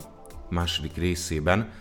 második 0.50 0.96
részében 0.96 1.72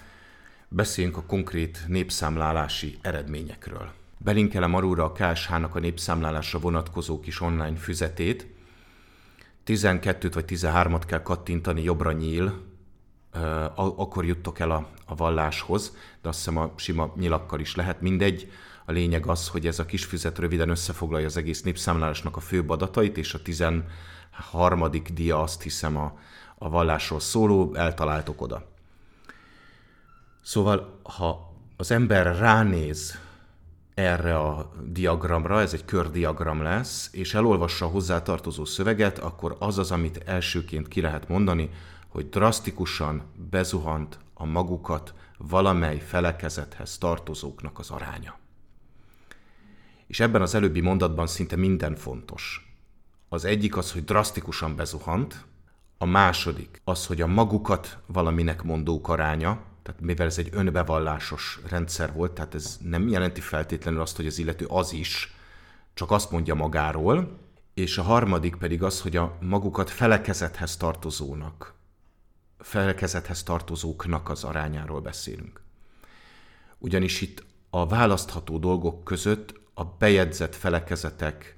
beszéljünk 0.69 1.17
a 1.17 1.23
konkrét 1.23 1.85
népszámlálási 1.87 2.99
eredményekről. 3.03 3.93
Belinkelem 4.19 4.75
arra 4.75 5.05
a 5.05 5.13
KSH-nak 5.13 5.75
a 5.75 5.79
népszámlálásra 5.79 6.59
vonatkozó 6.59 7.21
kis 7.21 7.41
online 7.41 7.77
füzetét. 7.77 8.47
12-t 9.67 10.31
vagy 10.35 10.45
13-at 10.49 11.03
kell 11.07 11.23
kattintani, 11.23 11.83
jobbra 11.83 12.13
nyíl, 12.13 12.63
akkor 13.77 14.25
juttok 14.25 14.59
el 14.59 14.71
a, 14.71 14.89
a 15.07 15.15
valláshoz, 15.15 15.97
de 16.23 16.29
azt 16.29 16.39
hiszem 16.39 16.57
a 16.57 16.73
sima 16.77 17.13
nyilakkal 17.17 17.61
is 17.61 17.75
lehet, 17.75 18.01
mindegy. 18.01 18.51
A 18.85 18.93
lényeg 18.93 19.27
az, 19.27 19.49
hogy 19.49 19.67
ez 19.67 19.79
a 19.79 19.85
kis 19.85 20.05
füzet 20.05 20.39
röviden 20.39 20.69
összefoglalja 20.69 21.27
az 21.27 21.37
egész 21.37 21.63
népszámlálásnak 21.63 22.37
a 22.37 22.41
főbb 22.41 22.71
adatait, 22.71 23.17
és 23.17 23.35
a 23.35 23.43
13. 23.43 24.91
dia 25.15 25.43
azt 25.43 25.63
hiszem 25.63 25.97
a, 25.97 26.19
a 26.59 26.69
vallásról 26.69 27.21
szóló, 27.21 27.75
eltaláltok 27.75 28.41
oda. 28.41 28.67
Szóval, 30.43 31.01
ha 31.03 31.53
az 31.77 31.91
ember 31.91 32.39
ránéz 32.39 33.19
erre 33.95 34.39
a 34.39 34.73
diagramra, 34.87 35.61
ez 35.61 35.73
egy 35.73 35.85
kördiagram 35.85 36.63
lesz, 36.63 37.09
és 37.13 37.35
elolvassa 37.35 37.85
a 37.85 37.89
hozzátartozó 37.89 38.65
szöveget, 38.65 39.19
akkor 39.19 39.57
az 39.59 39.79
az, 39.79 39.91
amit 39.91 40.23
elsőként 40.27 40.89
ki 40.89 41.01
lehet 41.01 41.29
mondani, 41.29 41.71
hogy 42.09 42.29
drasztikusan 42.29 43.23
bezuhant 43.51 44.19
a 44.35 44.45
magukat 44.45 45.15
valamely 45.39 45.99
felekezethez 45.99 46.99
tartozóknak 46.99 47.79
az 47.79 47.91
aránya. 47.91 48.39
És 50.07 50.21
ebben 50.21 50.43
az 50.43 50.55
előbbi 50.55 50.81
mondatban 50.81 51.27
szinte 51.27 51.57
minden 51.57 51.97
fontos. 51.97 52.75
Az 53.29 53.45
egyik 53.45 53.77
az, 53.77 53.93
hogy 53.93 54.05
drasztikusan 54.05 54.77
bezuhant, 54.77 55.45
a 56.05 56.07
második 56.07 56.81
az, 56.85 57.07
hogy 57.07 57.21
a 57.21 57.27
magukat 57.27 57.99
valaminek 58.07 58.63
mondók 58.63 59.09
aránya, 59.09 59.63
tehát 59.83 60.01
mivel 60.01 60.27
ez 60.27 60.39
egy 60.39 60.49
önbevallásos 60.53 61.61
rendszer 61.69 62.13
volt, 62.13 62.33
tehát 62.33 62.55
ez 62.55 62.79
nem 62.83 63.09
jelenti 63.09 63.41
feltétlenül 63.41 64.01
azt, 64.01 64.17
hogy 64.17 64.27
az 64.27 64.39
illető 64.39 64.67
az 64.69 64.93
is, 64.93 65.35
csak 65.95 66.11
azt 66.11 66.31
mondja 66.31 66.55
magáról, 66.55 67.39
és 67.75 67.99
a 67.99 68.03
harmadik 68.03 68.57
pedig 68.57 68.83
az, 68.83 69.01
hogy 69.01 69.17
a 69.17 69.37
magukat 69.41 69.91
felekezethez 69.91 70.77
tartozónak, 70.77 71.75
felekezethez 72.59 73.43
tartozóknak 73.43 74.29
az 74.29 74.45
arányáról 74.45 75.01
beszélünk. 75.01 75.61
Ugyanis 76.79 77.21
itt 77.21 77.45
a 77.71 77.87
választható 77.87 78.59
dolgok 78.59 79.05
között 79.05 79.61
a 79.75 79.85
bejegyzett 79.85 80.55
felekezetek, 80.55 81.55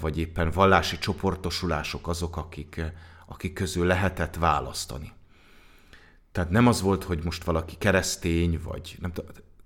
vagy 0.00 0.18
éppen 0.18 0.50
vallási 0.50 0.98
csoportosulások 0.98 2.08
azok, 2.08 2.36
akik 2.36 2.80
akik 3.26 3.52
közül 3.52 3.86
lehetett 3.86 4.36
választani. 4.36 5.12
Tehát 6.32 6.50
nem 6.50 6.66
az 6.66 6.80
volt, 6.80 7.04
hogy 7.04 7.24
most 7.24 7.44
valaki 7.44 7.74
keresztény, 7.78 8.60
vagy 8.62 8.96
nem 9.00 9.12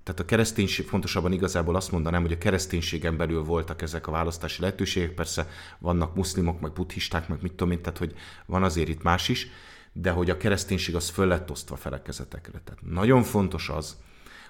tehát 0.03 0.21
a 0.21 0.25
kereszténység, 0.25 0.87
fontosabban 0.87 1.33
igazából 1.33 1.77
azt 1.77 1.93
mondanám, 1.93 2.23
hogy 2.23 2.33
a 2.33 2.39
kereszténységen 2.39 3.17
belül 3.17 3.45
voltak 3.45 3.83
ezek 3.83 4.07
a 4.07 4.11
választási 4.11 4.61
lehetőségek, 4.61 5.15
persze 5.15 5.49
vannak 5.79 6.15
muszlimok, 6.15 6.61
meg 6.61 6.73
buddhisták, 6.73 7.29
meg 7.29 7.43
mit 7.43 7.53
tudom 7.53 7.73
én, 7.73 7.83
tehát 7.83 7.99
hogy 7.99 8.15
van 8.47 8.63
azért 8.63 8.89
itt 8.89 9.03
más 9.03 9.29
is, 9.29 9.47
de 9.93 10.11
hogy 10.11 10.31
a 10.31 10.37
kereszténység 10.37 10.95
az 10.95 11.09
föl 11.09 11.27
lett 11.27 11.51
osztva 11.51 11.77
felekezetekre. 11.77 12.61
Tehát 12.65 12.83
nagyon 12.83 13.23
fontos 13.23 13.69
az, 13.69 13.97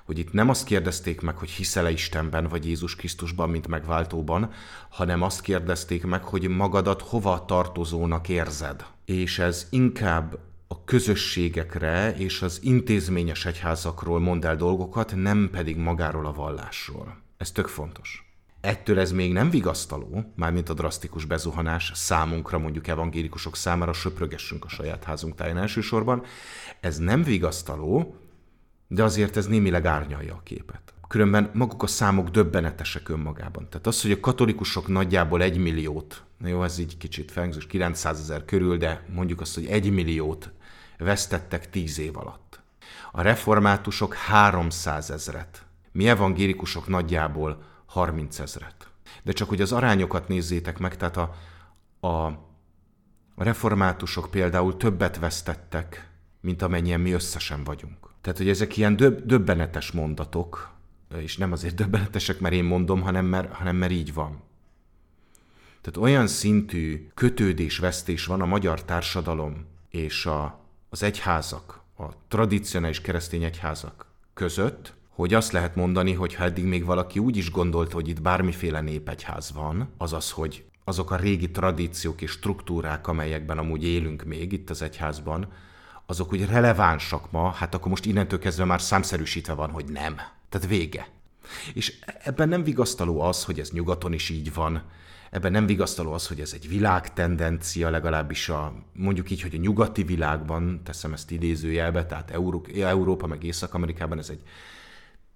hogy 0.04 0.18
itt 0.18 0.32
nem 0.32 0.48
azt 0.48 0.64
kérdezték 0.64 1.20
meg, 1.20 1.36
hogy 1.36 1.50
hiszel-e 1.50 1.90
Istenben 1.90 2.48
vagy 2.48 2.66
Jézus 2.66 2.96
Krisztusban, 2.96 3.50
mint 3.50 3.66
megváltóban, 3.66 4.52
hanem 4.88 5.22
azt 5.22 5.40
kérdezték 5.40 6.04
meg, 6.04 6.24
hogy 6.24 6.48
magadat 6.48 7.02
hova 7.02 7.44
tartozónak 7.44 8.28
érzed. 8.28 8.86
És 9.10 9.38
ez 9.38 9.66
inkább 9.70 10.38
a 10.68 10.84
közösségekre 10.84 12.14
és 12.16 12.42
az 12.42 12.58
intézményes 12.62 13.46
egyházakról 13.46 14.20
mond 14.20 14.44
el 14.44 14.56
dolgokat, 14.56 15.14
nem 15.16 15.48
pedig 15.52 15.76
magáról 15.76 16.26
a 16.26 16.32
vallásról. 16.32 17.22
Ez 17.36 17.50
tök 17.50 17.66
fontos. 17.66 18.34
Ettől 18.60 18.98
ez 18.98 19.12
még 19.12 19.32
nem 19.32 19.50
vigasztaló, 19.50 20.32
mármint 20.36 20.68
a 20.68 20.74
drasztikus 20.74 21.24
bezuhanás 21.24 21.92
számunkra, 21.94 22.58
mondjuk 22.58 22.86
evangélikusok 22.86 23.56
számára 23.56 23.92
söprögessünk 23.92 24.64
a 24.64 24.68
saját 24.68 25.04
házunk 25.04 25.34
táján 25.34 25.58
elsősorban. 25.58 26.22
Ez 26.80 26.98
nem 26.98 27.22
vigasztaló, 27.22 28.14
de 28.88 29.02
azért 29.02 29.36
ez 29.36 29.46
némileg 29.46 29.86
árnyalja 29.86 30.34
a 30.34 30.42
képet. 30.44 30.94
Különben 31.08 31.50
maguk 31.54 31.82
a 31.82 31.86
számok 31.86 32.28
döbbenetesek 32.28 33.08
önmagában. 33.08 33.68
Tehát 33.68 33.86
az, 33.86 34.02
hogy 34.02 34.10
a 34.10 34.20
katolikusok 34.20 34.88
nagyjából 34.88 35.42
egy 35.42 35.58
milliót, 35.58 36.24
na 36.40 36.48
jó, 36.48 36.62
ez 36.62 36.78
így 36.78 36.96
kicsit 36.96 37.30
felhangzós, 37.30 37.66
900 37.66 38.20
ezer 38.20 38.44
körül, 38.44 38.76
de 38.76 39.04
mondjuk 39.14 39.40
azt, 39.40 39.54
hogy 39.54 39.66
egy 39.66 39.90
milliót 39.90 40.50
vesztettek 40.98 41.70
tíz 41.70 41.98
év 41.98 42.16
alatt. 42.16 42.60
A 43.12 43.22
reformátusok 43.22 44.14
300 44.14 45.10
ezret. 45.10 45.64
Mi 45.92 46.08
evangélikusok 46.08 46.88
nagyjából 46.88 47.62
30 47.86 48.38
ezret. 48.38 48.88
De 49.22 49.32
csak 49.32 49.48
hogy 49.48 49.60
az 49.60 49.72
arányokat 49.72 50.28
nézzétek 50.28 50.78
meg, 50.78 50.96
tehát 50.96 51.16
a, 51.16 51.34
a 53.36 53.44
reformátusok 53.44 54.30
például 54.30 54.76
többet 54.76 55.18
vesztettek, 55.18 56.10
mint 56.40 56.62
amennyien 56.62 57.00
mi 57.00 57.12
összesen 57.12 57.64
vagyunk. 57.64 58.10
Tehát, 58.20 58.38
hogy 58.38 58.48
ezek 58.48 58.76
ilyen 58.76 58.96
döb- 58.96 59.26
döbbenetes 59.26 59.90
mondatok, 59.92 60.74
és 61.16 61.36
nem 61.36 61.52
azért 61.52 61.74
döbbenetesek, 61.74 62.40
mert 62.40 62.54
én 62.54 62.64
mondom, 62.64 63.00
hanem 63.00 63.26
mert, 63.26 63.52
hanem 63.52 63.76
mert 63.76 63.92
így 63.92 64.14
van. 64.14 64.42
Tehát 65.80 66.08
olyan 66.10 66.26
szintű 66.26 67.08
kötődésvesztés 67.14 68.26
van 68.26 68.40
a 68.40 68.46
magyar 68.46 68.84
társadalom 68.84 69.66
és 69.90 70.26
a, 70.26 70.60
az 70.88 71.02
egyházak, 71.02 71.82
a 71.98 72.04
tradicionális 72.28 73.00
keresztény 73.00 73.44
egyházak 73.44 74.06
között, 74.34 74.94
hogy 75.08 75.34
azt 75.34 75.52
lehet 75.52 75.74
mondani, 75.74 76.12
hogy 76.12 76.34
ha 76.34 76.44
eddig 76.44 76.64
még 76.64 76.84
valaki 76.84 77.18
úgy 77.18 77.36
is 77.36 77.50
gondolta, 77.50 77.94
hogy 77.94 78.08
itt 78.08 78.22
bármiféle 78.22 78.80
népegyház 78.80 79.52
van, 79.52 79.88
azaz, 79.98 80.30
hogy 80.30 80.64
azok 80.84 81.10
a 81.10 81.16
régi 81.16 81.50
tradíciók 81.50 82.22
és 82.22 82.30
struktúrák, 82.30 83.06
amelyekben 83.06 83.58
amúgy 83.58 83.84
élünk 83.84 84.22
még 84.22 84.52
itt 84.52 84.70
az 84.70 84.82
egyházban, 84.82 85.52
azok 86.06 86.32
úgy 86.32 86.46
relevánsak 86.46 87.30
ma, 87.30 87.50
hát 87.50 87.74
akkor 87.74 87.88
most 87.88 88.04
innentől 88.04 88.38
kezdve 88.38 88.64
már 88.64 88.80
számszerűsítve 88.80 89.52
van, 89.52 89.70
hogy 89.70 89.84
nem. 89.84 90.14
Tehát 90.48 90.68
vége. 90.68 91.08
És 91.74 91.98
ebben 92.22 92.48
nem 92.48 92.64
vigasztaló 92.64 93.20
az, 93.20 93.44
hogy 93.44 93.60
ez 93.60 93.70
nyugaton 93.70 94.12
is 94.12 94.28
így 94.28 94.54
van, 94.54 94.82
ebben 95.30 95.52
nem 95.52 95.66
vigasztaló 95.66 96.12
az, 96.12 96.26
hogy 96.26 96.40
ez 96.40 96.52
egy 96.54 96.68
világtendencia, 96.68 97.90
legalábbis 97.90 98.48
a, 98.48 98.72
mondjuk 98.92 99.30
így, 99.30 99.42
hogy 99.42 99.54
a 99.54 99.58
nyugati 99.58 100.02
világban, 100.02 100.80
teszem 100.84 101.12
ezt 101.12 101.30
idézőjelbe, 101.30 102.06
tehát 102.06 102.30
Euró- 102.30 102.66
Európa 102.74 103.26
meg 103.26 103.44
Észak-Amerikában 103.44 104.18
ez 104.18 104.28
egy 104.28 104.42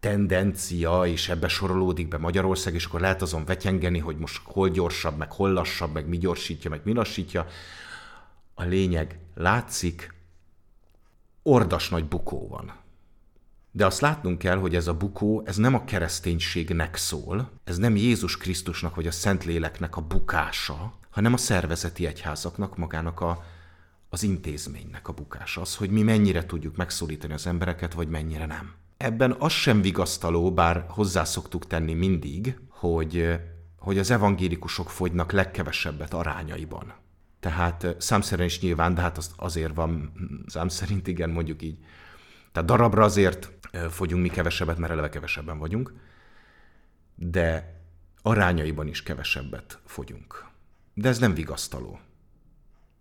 tendencia, 0.01 1.03
és 1.07 1.29
ebbe 1.29 1.49
sorolódik 1.49 2.09
be 2.09 2.19
Magyarország, 2.19 2.75
és 2.75 2.85
akkor 2.85 3.01
lehet 3.01 3.23
azon 3.23 3.45
vetyengeni, 3.45 3.99
hogy 3.99 4.17
most 4.17 4.41
hol 4.45 4.69
gyorsabb, 4.69 5.17
meg 5.17 5.33
hol 5.33 5.53
lassabb, 5.53 5.93
meg 5.93 6.09
mi 6.09 6.19
gyorsítja, 6.19 6.71
meg 6.71 6.81
mi 6.85 6.93
lassítja. 6.93 7.47
A 8.55 8.63
lényeg 8.63 9.19
látszik, 9.35 10.15
ordas 11.43 11.89
nagy 11.89 12.05
bukó 12.05 12.49
van. 12.49 12.84
De 13.77 13.87
azt 13.87 14.01
látnunk 14.01 14.39
kell, 14.39 14.57
hogy 14.57 14.75
ez 14.75 14.87
a 14.87 14.95
bukó, 14.95 15.43
ez 15.45 15.57
nem 15.57 15.75
a 15.75 15.85
kereszténységnek 15.85 16.97
szól, 16.97 17.51
ez 17.65 17.77
nem 17.77 17.97
Jézus 17.97 18.37
Krisztusnak 18.37 18.95
vagy 18.95 19.07
a 19.07 19.11
Szentléleknek 19.11 19.97
a 19.97 20.01
bukása, 20.01 20.93
hanem 21.11 21.33
a 21.33 21.37
szervezeti 21.37 22.07
egyházaknak, 22.07 22.77
magának 22.77 23.21
a, 23.21 23.45
az 24.09 24.23
intézménynek 24.23 25.09
a 25.09 25.13
bukása. 25.13 25.61
Az, 25.61 25.77
hogy 25.77 25.91
mi 25.91 26.03
mennyire 26.03 26.47
tudjuk 26.47 26.77
megszólítani 26.77 27.33
az 27.33 27.47
embereket, 27.47 27.95
vagy 27.95 28.09
mennyire 28.09 28.47
nem. 28.47 28.73
Ebben 28.97 29.37
az 29.39 29.53
sem 29.53 29.81
vigasztaló, 29.81 30.53
bár 30.53 30.85
hozzászoktuk 30.89 31.67
tenni 31.67 31.95
mindig, 31.95 32.59
hogy, 32.69 33.41
hogy 33.79 33.99
az 33.99 34.11
evangélikusok 34.11 34.91
fogynak 34.91 35.33
legkevesebbet 35.33 36.15
arányaiban. 36.15 36.95
Tehát 37.41 37.97
számszerűen 37.99 38.49
is 38.49 38.61
nyilván, 38.61 38.95
de 38.95 39.01
hát 39.01 39.17
az 39.17 39.31
azért 39.37 39.75
van, 39.75 40.13
szám 40.47 40.69
szerint 40.69 41.07
igen, 41.07 41.31
mondjuk 41.31 41.63
így. 41.63 41.79
Tehát 42.55 42.69
darabra 42.69 43.05
azért 43.05 43.53
fogyunk 43.91 44.23
mi 44.23 44.29
kevesebbet, 44.29 44.79
mert 44.79 44.93
eleve 44.93 45.09
kevesebben 45.09 45.59
vagyunk, 45.59 45.93
de 47.15 47.75
arányaiban 48.23 48.89
is 48.89 49.03
kevesebbet 49.03 49.79
fogyunk. 49.85 50.45
De 50.95 51.09
ez 51.09 51.19
nem 51.19 51.35
vigasztaló. 51.35 52.01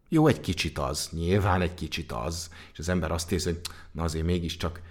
Jó, 0.10 0.28
egy 0.28 0.39
kicsit 0.39 0.78
az, 0.78 1.10
nyilván 1.12 1.62
egy 1.62 1.74
kicsit 1.74 2.12
az, 2.12 2.50
és 2.72 2.80
az 2.80 2.89
ember 2.89 3.12
azt 3.12 3.32
érzi, 3.32 3.50
hogy 3.50 3.62
na 3.92 4.04
azért 4.04 4.26
mégiscsak 4.26 4.82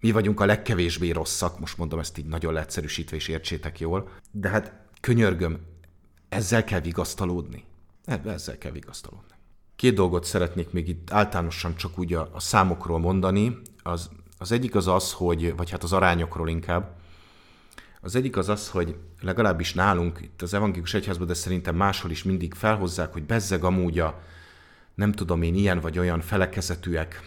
mi 0.00 0.10
vagyunk 0.10 0.40
a 0.40 0.46
legkevésbé 0.46 1.10
rosszak, 1.10 1.58
most 1.60 1.78
mondom 1.78 1.98
ezt 1.98 2.18
így 2.18 2.26
nagyon 2.26 2.52
leegyszerűsítve, 2.52 3.16
és 3.16 3.28
értsétek 3.28 3.80
jól, 3.80 4.08
de 4.30 4.48
hát 4.48 4.72
könyörgöm, 5.00 5.60
ezzel 6.28 6.64
kell 6.64 6.80
vigasztalódni. 6.80 7.64
Ezzel 8.24 8.58
kell 8.58 8.72
vigasztalódni. 8.72 9.34
Két 9.76 9.94
dolgot 9.94 10.24
szeretnék 10.24 10.70
még 10.70 10.88
itt 10.88 11.12
általánosan 11.12 11.76
csak 11.76 11.98
úgy 11.98 12.14
a, 12.14 12.30
a 12.32 12.40
számokról 12.40 12.98
mondani. 12.98 13.60
Az, 13.86 14.10
az 14.38 14.52
egyik 14.52 14.74
az 14.74 14.86
az, 14.86 15.12
hogy, 15.12 15.56
vagy 15.56 15.70
hát 15.70 15.82
az 15.82 15.92
arányokról 15.92 16.48
inkább, 16.48 16.94
az 18.00 18.16
egyik 18.16 18.36
az 18.36 18.48
az, 18.48 18.68
hogy 18.68 18.96
legalábbis 19.20 19.74
nálunk, 19.74 20.20
itt 20.22 20.42
az 20.42 20.54
evangélikus 20.54 20.94
egyházban, 20.94 21.26
de 21.26 21.34
szerintem 21.34 21.76
máshol 21.76 22.10
is 22.10 22.22
mindig 22.22 22.54
felhozzák, 22.54 23.12
hogy 23.12 23.22
bezzeg 23.22 23.64
amúgy 23.64 23.98
a, 23.98 24.22
nem 24.94 25.12
tudom 25.12 25.42
én, 25.42 25.54
ilyen 25.54 25.80
vagy 25.80 25.98
olyan 25.98 26.20
felekezetűek, 26.20 27.20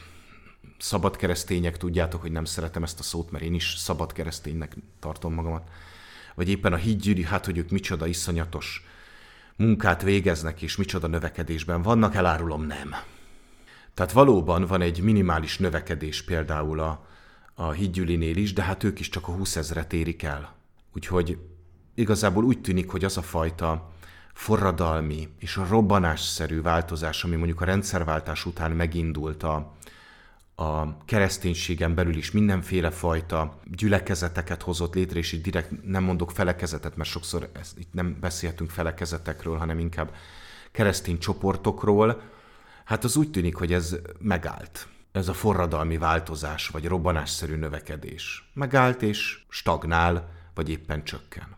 szabad 0.77 1.15
keresztények, 1.15 1.77
tudjátok, 1.77 2.21
hogy 2.21 2.31
nem 2.31 2.45
szeretem 2.45 2.83
ezt 2.83 2.99
a 2.99 3.03
szót, 3.03 3.31
mert 3.31 3.43
én 3.43 3.53
is 3.53 3.75
szabad 3.77 4.13
kereszténynek 4.13 4.75
tartom 4.99 5.33
magamat. 5.33 5.69
Vagy 6.35 6.49
éppen 6.49 6.73
a 6.73 6.75
hídgyűri, 6.75 7.23
hát 7.23 7.45
hogy 7.45 7.57
ők 7.57 7.69
micsoda 7.69 8.07
iszonyatos 8.07 8.83
munkát 9.55 10.01
végeznek, 10.01 10.61
és 10.61 10.75
micsoda 10.75 11.07
növekedésben 11.07 11.81
vannak, 11.81 12.15
elárulom 12.15 12.65
nem. 12.65 12.95
Tehát 13.99 14.13
valóban 14.13 14.65
van 14.65 14.81
egy 14.81 15.01
minimális 15.01 15.57
növekedés 15.57 16.23
például 16.23 16.79
a, 16.79 17.05
a 17.53 17.71
hídgyűlinél 17.71 18.35
is, 18.35 18.53
de 18.53 18.62
hát 18.62 18.83
ők 18.83 18.99
is 18.99 19.09
csak 19.09 19.27
a 19.27 19.31
20 19.31 19.55
ezret 19.55 19.93
érik 19.93 20.23
el. 20.23 20.55
Úgyhogy 20.95 21.38
igazából 21.95 22.43
úgy 22.43 22.62
tűnik, 22.62 22.89
hogy 22.89 23.03
az 23.05 23.17
a 23.17 23.21
fajta 23.21 23.91
forradalmi 24.33 25.27
és 25.39 25.57
a 25.57 25.65
robbanásszerű 25.69 26.62
változás, 26.62 27.23
ami 27.23 27.35
mondjuk 27.35 27.62
a 27.62 27.65
rendszerváltás 27.65 28.45
után 28.45 28.71
megindult 28.71 29.43
a, 29.43 29.75
a 30.55 30.97
kereszténységen 31.05 31.95
belül 31.95 32.15
is 32.15 32.31
mindenféle 32.31 32.91
fajta 32.91 33.59
gyülekezeteket 33.65 34.62
hozott 34.62 34.95
létre, 34.95 35.19
és 35.19 35.31
így 35.31 35.41
direkt 35.41 35.85
nem 35.85 36.03
mondok 36.03 36.31
felekezetet, 36.31 36.95
mert 36.95 37.09
sokszor 37.09 37.49
ezt, 37.53 37.77
itt 37.77 37.93
nem 37.93 38.17
beszélhetünk 38.19 38.69
felekezetekről, 38.69 39.57
hanem 39.57 39.79
inkább 39.79 40.13
keresztény 40.71 41.17
csoportokról, 41.17 42.21
hát 42.89 43.04
az 43.04 43.15
úgy 43.15 43.32
tűnik, 43.32 43.56
hogy 43.56 43.73
ez 43.73 43.95
megállt. 44.19 44.88
Ez 45.12 45.28
a 45.28 45.34
forradalmi 45.34 45.97
változás, 45.97 46.67
vagy 46.67 46.86
robbanásszerű 46.86 47.56
növekedés. 47.56 48.49
Megállt 48.54 49.02
és 49.02 49.45
stagnál, 49.49 50.32
vagy 50.54 50.69
éppen 50.69 51.04
csökken. 51.04 51.58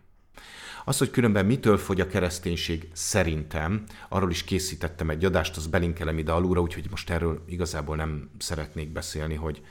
Az, 0.86 0.98
hogy 0.98 1.12
különben 1.12 1.46
mitől 1.46 1.78
fogy 1.78 2.02
a 2.02 2.08
kereszténység 2.08 2.90
szerintem, 2.94 3.84
arról 4.10 4.32
is 4.32 4.44
készítettem 4.44 5.10
egy 5.10 5.26
adást, 5.26 5.58
az 5.58 5.68
belinkelem 5.68 6.18
ide 6.18 6.32
alulra, 6.32 6.62
úgyhogy 6.62 6.88
most 6.90 7.10
erről 7.10 7.44
igazából 7.48 7.96
nem 7.96 8.30
szeretnék 8.38 8.92
beszélni, 8.92 9.36
hogy, 9.36 9.62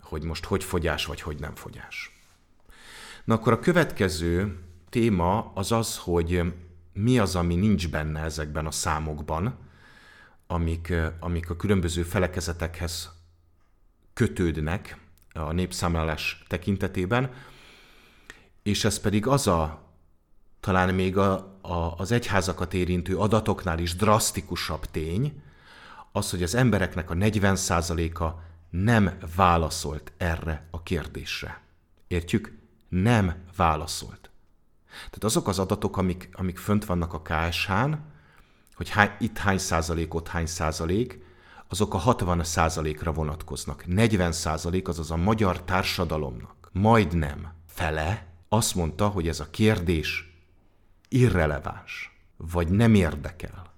hogy 0.00 0.22
most 0.22 0.44
hogy 0.44 0.64
fogyás, 0.64 1.06
vagy 1.06 1.20
hogy 1.20 1.38
nem 1.38 1.54
fogyás. 1.54 2.18
Na 3.24 3.34
akkor 3.34 3.52
a 3.52 3.60
következő 3.60 4.58
téma 4.88 5.52
az 5.54 5.72
az, 5.72 5.96
hogy 5.96 6.42
mi 6.92 7.18
az, 7.18 7.36
ami 7.36 7.54
nincs 7.54 7.90
benne 7.90 8.20
ezekben 8.20 8.66
a 8.66 8.70
számokban, 8.70 9.63
amik, 10.46 10.92
amik 11.20 11.50
a 11.50 11.56
különböző 11.56 12.02
felekezetekhez 12.02 13.12
kötődnek 14.12 14.98
a 15.32 15.52
népszámlálás 15.52 16.44
tekintetében, 16.48 17.32
és 18.62 18.84
ez 18.84 19.00
pedig 19.00 19.26
az 19.26 19.46
a 19.46 19.82
talán 20.60 20.94
még 20.94 21.16
a, 21.16 21.58
a, 21.60 21.94
az 21.96 22.12
egyházakat 22.12 22.74
érintő 22.74 23.18
adatoknál 23.18 23.78
is 23.78 23.96
drasztikusabb 23.96 24.84
tény, 24.84 25.42
az, 26.12 26.30
hogy 26.30 26.42
az 26.42 26.54
embereknek 26.54 27.10
a 27.10 27.14
40%-a 27.14 28.24
nem 28.70 29.18
válaszolt 29.36 30.12
erre 30.16 30.66
a 30.70 30.82
kérdésre. 30.82 31.60
Értjük? 32.06 32.58
Nem 32.88 33.34
válaszolt. 33.56 34.30
Tehát 34.88 35.24
azok 35.24 35.48
az 35.48 35.58
adatok, 35.58 35.96
amik, 35.96 36.28
amik 36.32 36.58
fönt 36.58 36.84
vannak 36.84 37.12
a 37.12 37.22
KSH-n, 37.22 37.92
hogy 38.76 38.88
hány, 38.88 39.10
itt 39.18 39.38
hány 39.38 39.58
százalék, 39.58 40.14
ott 40.14 40.28
hány 40.28 40.46
százalék, 40.46 41.22
azok 41.68 41.94
a 41.94 41.98
60 41.98 42.44
százalékra 42.44 43.12
vonatkoznak. 43.12 43.86
40 43.86 44.32
százalék, 44.32 44.88
azaz 44.88 45.10
a 45.10 45.16
magyar 45.16 45.62
társadalomnak 45.62 46.70
majdnem 46.74 47.52
fele 47.66 48.26
azt 48.48 48.74
mondta, 48.74 49.08
hogy 49.08 49.28
ez 49.28 49.40
a 49.40 49.50
kérdés 49.50 50.38
irreleváns, 51.08 52.18
vagy 52.36 52.68
nem 52.68 52.94
érdekel, 52.94 53.72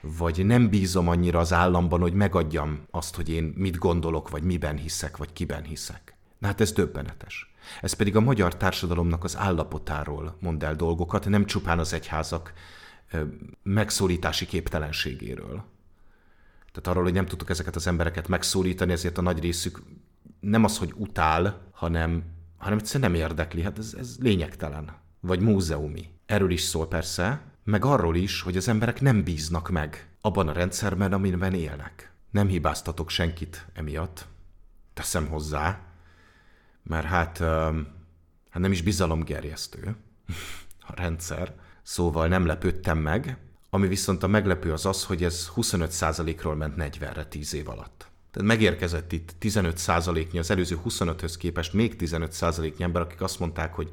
vagy 0.00 0.46
nem 0.46 0.68
bízom 0.68 1.08
annyira 1.08 1.38
az 1.38 1.52
államban, 1.52 2.00
hogy 2.00 2.12
megadjam 2.12 2.86
azt, 2.90 3.16
hogy 3.16 3.28
én 3.28 3.52
mit 3.56 3.76
gondolok, 3.76 4.28
vagy 4.30 4.42
miben 4.42 4.76
hiszek, 4.76 5.16
vagy 5.16 5.32
kiben 5.32 5.62
hiszek. 5.62 6.16
Na 6.38 6.46
hát 6.46 6.60
ez 6.60 6.72
döbbenetes. 6.72 7.54
Ez 7.80 7.92
pedig 7.92 8.16
a 8.16 8.20
magyar 8.20 8.56
társadalomnak 8.56 9.24
az 9.24 9.36
állapotáról 9.36 10.36
mond 10.40 10.62
el 10.62 10.74
dolgokat, 10.74 11.28
nem 11.28 11.46
csupán 11.46 11.78
az 11.78 11.92
egyházak 11.92 12.52
megszólítási 13.62 14.46
képtelenségéről. 14.46 15.64
Tehát 16.72 16.86
arról, 16.86 17.02
hogy 17.02 17.12
nem 17.12 17.26
tudtuk 17.26 17.50
ezeket 17.50 17.76
az 17.76 17.86
embereket 17.86 18.28
megszólítani, 18.28 18.92
ezért 18.92 19.18
a 19.18 19.22
nagy 19.22 19.40
részük 19.40 19.82
nem 20.40 20.64
az, 20.64 20.78
hogy 20.78 20.92
utál, 20.96 21.70
hanem, 21.72 22.24
hanem 22.56 22.78
egyszerűen 22.78 23.10
nem 23.10 23.20
érdekli. 23.20 23.62
Hát 23.62 23.78
ez, 23.78 23.94
ez 23.98 24.16
lényegtelen. 24.20 24.96
Vagy 25.20 25.40
múzeumi. 25.40 26.08
Erről 26.26 26.50
is 26.50 26.60
szól 26.60 26.88
persze, 26.88 27.42
meg 27.64 27.84
arról 27.84 28.16
is, 28.16 28.40
hogy 28.40 28.56
az 28.56 28.68
emberek 28.68 29.00
nem 29.00 29.22
bíznak 29.24 29.70
meg 29.70 30.08
abban 30.20 30.48
a 30.48 30.52
rendszerben, 30.52 31.12
amiben 31.12 31.54
élnek. 31.54 32.12
Nem 32.30 32.48
hibáztatok 32.48 33.10
senkit 33.10 33.66
emiatt, 33.72 34.26
teszem 34.94 35.26
hozzá, 35.26 35.80
mert 36.82 37.06
hát, 37.06 37.38
hát 38.50 38.62
nem 38.62 38.72
is 38.72 38.82
bizalomgerjesztő 38.82 39.96
a 40.88 40.94
rendszer, 40.94 41.54
szóval 41.86 42.28
nem 42.28 42.46
lepődtem 42.46 42.98
meg, 42.98 43.36
ami 43.70 43.86
viszont 43.86 44.22
a 44.22 44.26
meglepő 44.26 44.72
az 44.72 44.86
az, 44.86 45.04
hogy 45.04 45.24
ez 45.24 45.50
25%-ról 45.56 46.54
ment 46.54 46.74
40-re 46.78 47.24
10 47.24 47.54
év 47.54 47.68
alatt. 47.68 48.06
Tehát 48.30 48.48
megérkezett 48.48 49.12
itt 49.12 49.34
15%-nyi, 49.40 50.38
az 50.38 50.50
előző 50.50 50.78
25-höz 50.84 51.34
képest 51.38 51.72
még 51.72 51.96
15%-nyi 51.98 52.84
ember, 52.84 53.02
akik 53.02 53.20
azt 53.20 53.38
mondták, 53.38 53.74
hogy 53.74 53.90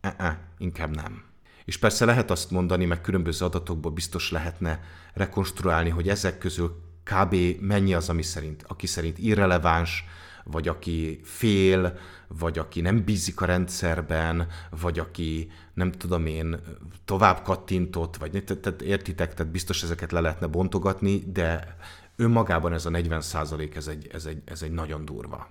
e-e, 0.00 0.48
inkább 0.58 0.94
nem. 0.94 1.24
És 1.64 1.76
persze 1.76 2.04
lehet 2.04 2.30
azt 2.30 2.50
mondani, 2.50 2.84
meg 2.84 3.00
különböző 3.00 3.44
adatokból 3.44 3.90
biztos 3.90 4.30
lehetne 4.30 4.80
rekonstruálni, 5.14 5.90
hogy 5.90 6.08
ezek 6.08 6.38
közül 6.38 6.82
kb. 7.04 7.36
mennyi 7.60 7.94
az, 7.94 8.08
ami 8.08 8.22
szerint, 8.22 8.64
aki 8.68 8.86
szerint 8.86 9.18
irreleváns, 9.18 10.04
vagy 10.44 10.68
aki 10.68 11.20
fél, 11.24 11.98
vagy 12.28 12.58
aki 12.58 12.80
nem 12.80 13.04
bízik 13.04 13.40
a 13.40 13.44
rendszerben, 13.46 14.48
vagy 14.70 14.98
aki 14.98 15.50
nem 15.74 15.92
tudom 15.92 16.26
én 16.26 16.60
tovább 17.04 17.42
kattintott, 17.42 18.16
vagy 18.16 18.44
tehát 18.44 18.82
értitek, 18.82 19.34
tehát 19.34 19.52
biztos 19.52 19.82
ezeket 19.82 20.12
le 20.12 20.20
lehetne 20.20 20.46
bontogatni, 20.46 21.18
de 21.32 21.76
önmagában 22.16 22.72
ez 22.72 22.86
a 22.86 22.90
40 22.90 23.20
százalék, 23.20 23.74
ez 23.74 23.86
egy, 23.86 24.08
ez, 24.12 24.24
egy, 24.24 24.42
ez 24.44 24.62
egy 24.62 24.72
nagyon 24.72 25.04
durva. 25.04 25.48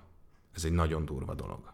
Ez 0.54 0.64
egy 0.64 0.72
nagyon 0.72 1.04
durva 1.04 1.34
dolog. 1.34 1.72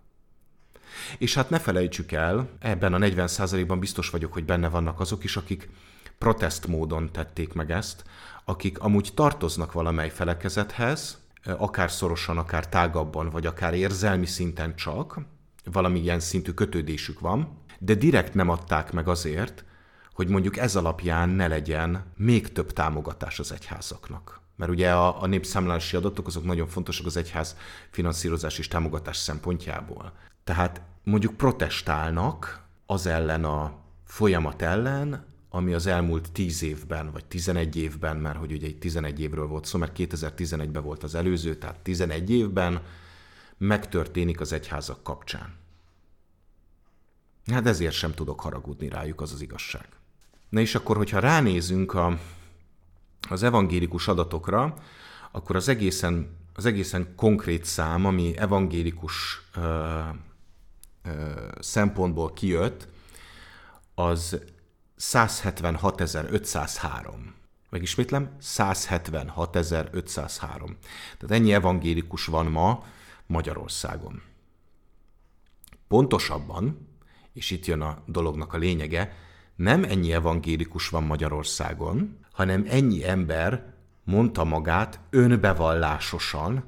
És 1.18 1.34
hát 1.34 1.50
ne 1.50 1.58
felejtsük 1.58 2.12
el, 2.12 2.48
ebben 2.58 2.94
a 2.94 2.98
40%-ban 2.98 3.78
biztos 3.78 4.10
vagyok, 4.10 4.32
hogy 4.32 4.44
benne 4.44 4.68
vannak 4.68 5.00
azok 5.00 5.24
is, 5.24 5.36
akik 5.36 5.68
protest 6.18 6.66
módon 6.66 7.12
tették 7.12 7.52
meg 7.52 7.70
ezt, 7.70 8.04
akik 8.44 8.78
amúgy 8.78 9.10
tartoznak 9.14 9.72
valamely 9.72 10.10
felekezethez, 10.10 11.18
akár 11.56 11.90
szorosan, 11.90 12.38
akár 12.38 12.68
tágabban, 12.68 13.30
vagy 13.30 13.46
akár 13.46 13.74
érzelmi 13.74 14.26
szinten 14.26 14.76
csak, 14.76 15.20
valamilyen 15.64 16.20
szintű 16.20 16.52
kötődésük 16.52 17.20
van, 17.20 17.58
de 17.78 17.94
direkt 17.94 18.34
nem 18.34 18.48
adták 18.48 18.92
meg 18.92 19.08
azért, 19.08 19.64
hogy 20.12 20.28
mondjuk 20.28 20.56
ez 20.56 20.76
alapján 20.76 21.28
ne 21.28 21.46
legyen 21.46 22.04
még 22.16 22.52
több 22.52 22.72
támogatás 22.72 23.38
az 23.38 23.52
egyházaknak. 23.52 24.40
Mert 24.56 24.70
ugye 24.70 24.92
a, 24.92 25.22
a 25.22 25.26
népszámlálási 25.26 25.96
adatok 25.96 26.26
azok 26.26 26.44
nagyon 26.44 26.66
fontosak 26.66 27.06
az 27.06 27.16
egyház 27.16 27.56
finanszírozás 27.90 28.58
és 28.58 28.68
támogatás 28.68 29.16
szempontjából. 29.16 30.12
Tehát 30.44 30.80
mondjuk 31.04 31.34
protestálnak 31.34 32.64
az 32.86 33.06
ellen 33.06 33.44
a 33.44 33.72
folyamat 34.04 34.62
ellen, 34.62 35.26
ami 35.50 35.72
az 35.72 35.86
elmúlt 35.86 36.32
10 36.32 36.62
évben, 36.62 37.10
vagy 37.10 37.24
11 37.24 37.76
évben, 37.76 38.16
mert 38.16 38.38
hogy 38.38 38.52
ugye 38.52 38.66
egy 38.66 38.78
11 38.78 39.20
évről 39.20 39.46
volt 39.46 39.64
szó, 39.64 39.78
mert 39.78 39.96
2011-ben 39.98 40.82
volt 40.82 41.02
az 41.02 41.14
előző, 41.14 41.54
tehát 41.54 41.78
11 41.80 42.30
évben 42.30 42.82
megtörténik 43.58 44.40
az 44.40 44.52
egyházak 44.52 45.02
kapcsán. 45.02 45.54
Hát 47.46 47.66
ezért 47.66 47.94
sem 47.94 48.12
tudok 48.12 48.40
haragudni 48.40 48.88
rájuk, 48.88 49.20
az 49.20 49.32
az 49.32 49.40
igazság. 49.40 49.88
Na 50.48 50.60
és 50.60 50.74
akkor, 50.74 50.96
hogyha 50.96 51.18
ránézünk 51.18 51.94
a, 51.94 52.18
az 53.28 53.42
evangélikus 53.42 54.08
adatokra, 54.08 54.74
akkor 55.30 55.56
az 55.56 55.68
egészen, 55.68 56.36
az 56.54 56.66
egészen 56.66 57.14
konkrét 57.16 57.64
szám, 57.64 58.04
ami 58.04 58.36
evangélikus 58.36 59.42
ö, 59.54 60.00
ö, 61.02 61.10
szempontból 61.60 62.32
kijött, 62.32 62.88
az 63.94 64.40
176.503. 64.98 67.36
Megismétlem, 67.70 68.36
176.503. 68.40 70.76
Tehát 71.18 71.30
ennyi 71.30 71.52
evangélikus 71.52 72.26
van 72.26 72.46
ma 72.46 72.84
Magyarországon. 73.26 74.22
Pontosabban, 75.88 76.88
és 77.32 77.50
itt 77.50 77.66
jön 77.66 77.80
a 77.80 78.02
dolognak 78.06 78.52
a 78.52 78.58
lényege, 78.58 79.16
nem 79.56 79.84
ennyi 79.84 80.12
evangélikus 80.12 80.88
van 80.88 81.02
Magyarországon, 81.02 82.18
hanem 82.32 82.64
ennyi 82.68 83.04
ember 83.04 83.74
mondta 84.04 84.44
magát 84.44 85.00
önbevallásosan 85.10 86.64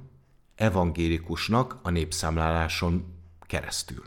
evangélikusnak 0.54 1.78
a 1.82 1.90
népszámláláson 1.90 3.14
keresztül. 3.40 4.02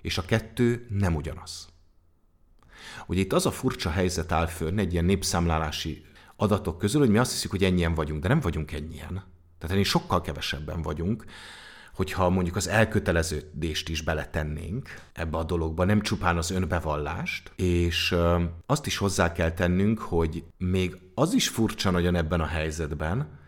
És 0.00 0.18
a 0.18 0.24
kettő 0.24 0.86
nem 0.90 1.14
ugyanaz. 1.14 1.73
Ugye 3.06 3.20
itt 3.20 3.32
az 3.32 3.46
a 3.46 3.50
furcsa 3.50 3.90
helyzet 3.90 4.32
áll 4.32 4.46
fönn 4.46 4.78
egy 4.78 4.92
ilyen 4.92 5.04
népszámlálási 5.04 6.04
adatok 6.36 6.78
közül, 6.78 7.00
hogy 7.00 7.10
mi 7.10 7.18
azt 7.18 7.32
hiszük, 7.32 7.50
hogy 7.50 7.64
ennyien 7.64 7.94
vagyunk, 7.94 8.22
de 8.22 8.28
nem 8.28 8.40
vagyunk 8.40 8.72
ennyien. 8.72 9.24
Tehát 9.58 9.70
ennél 9.70 9.84
sokkal 9.84 10.20
kevesebben 10.20 10.82
vagyunk, 10.82 11.24
hogyha 11.94 12.30
mondjuk 12.30 12.56
az 12.56 12.68
elköteleződést 12.68 13.88
is 13.88 14.02
beletennénk 14.02 14.88
ebbe 15.12 15.38
a 15.38 15.44
dologba, 15.44 15.84
nem 15.84 16.00
csupán 16.00 16.36
az 16.36 16.50
önbevallást, 16.50 17.52
és 17.56 18.16
azt 18.66 18.86
is 18.86 18.96
hozzá 18.96 19.32
kell 19.32 19.50
tennünk, 19.50 19.98
hogy 19.98 20.44
még 20.56 20.96
az 21.14 21.34
is 21.34 21.48
furcsa 21.48 21.90
nagyon 21.90 22.14
ebben 22.14 22.40
a 22.40 22.46
helyzetben, 22.46 23.38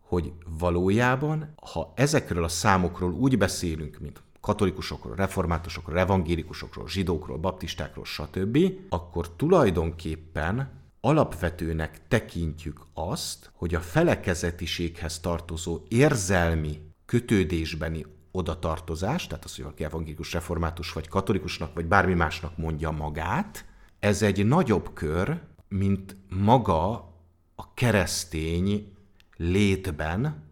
hogy 0.00 0.32
valójában, 0.58 1.54
ha 1.72 1.92
ezekről 1.96 2.44
a 2.44 2.48
számokról 2.48 3.12
úgy 3.12 3.38
beszélünk, 3.38 3.98
mint 3.98 4.22
katolikusokról, 4.46 5.14
reformátusokról, 5.14 5.98
evangélikusokról, 5.98 6.88
zsidókról, 6.88 7.38
baptistákról, 7.38 8.04
stb., 8.04 8.58
akkor 8.88 9.30
tulajdonképpen 9.30 10.70
alapvetőnek 11.00 12.00
tekintjük 12.08 12.80
azt, 12.94 13.50
hogy 13.52 13.74
a 13.74 13.80
felekezetiséghez 13.80 15.20
tartozó 15.20 15.80
érzelmi 15.88 16.80
kötődésbeni 17.06 18.06
odatartozás, 18.30 19.26
tehát 19.26 19.44
az, 19.44 19.54
hogy 19.54 19.64
valaki 19.64 19.84
evangélikus, 19.84 20.32
református, 20.32 20.92
vagy 20.92 21.08
katolikusnak, 21.08 21.74
vagy 21.74 21.86
bármi 21.86 22.14
másnak 22.14 22.56
mondja 22.56 22.90
magát, 22.90 23.64
ez 23.98 24.22
egy 24.22 24.46
nagyobb 24.46 24.90
kör, 24.92 25.40
mint 25.68 26.16
maga 26.28 26.90
a 27.54 27.74
keresztény 27.74 28.92
létben, 29.36 30.45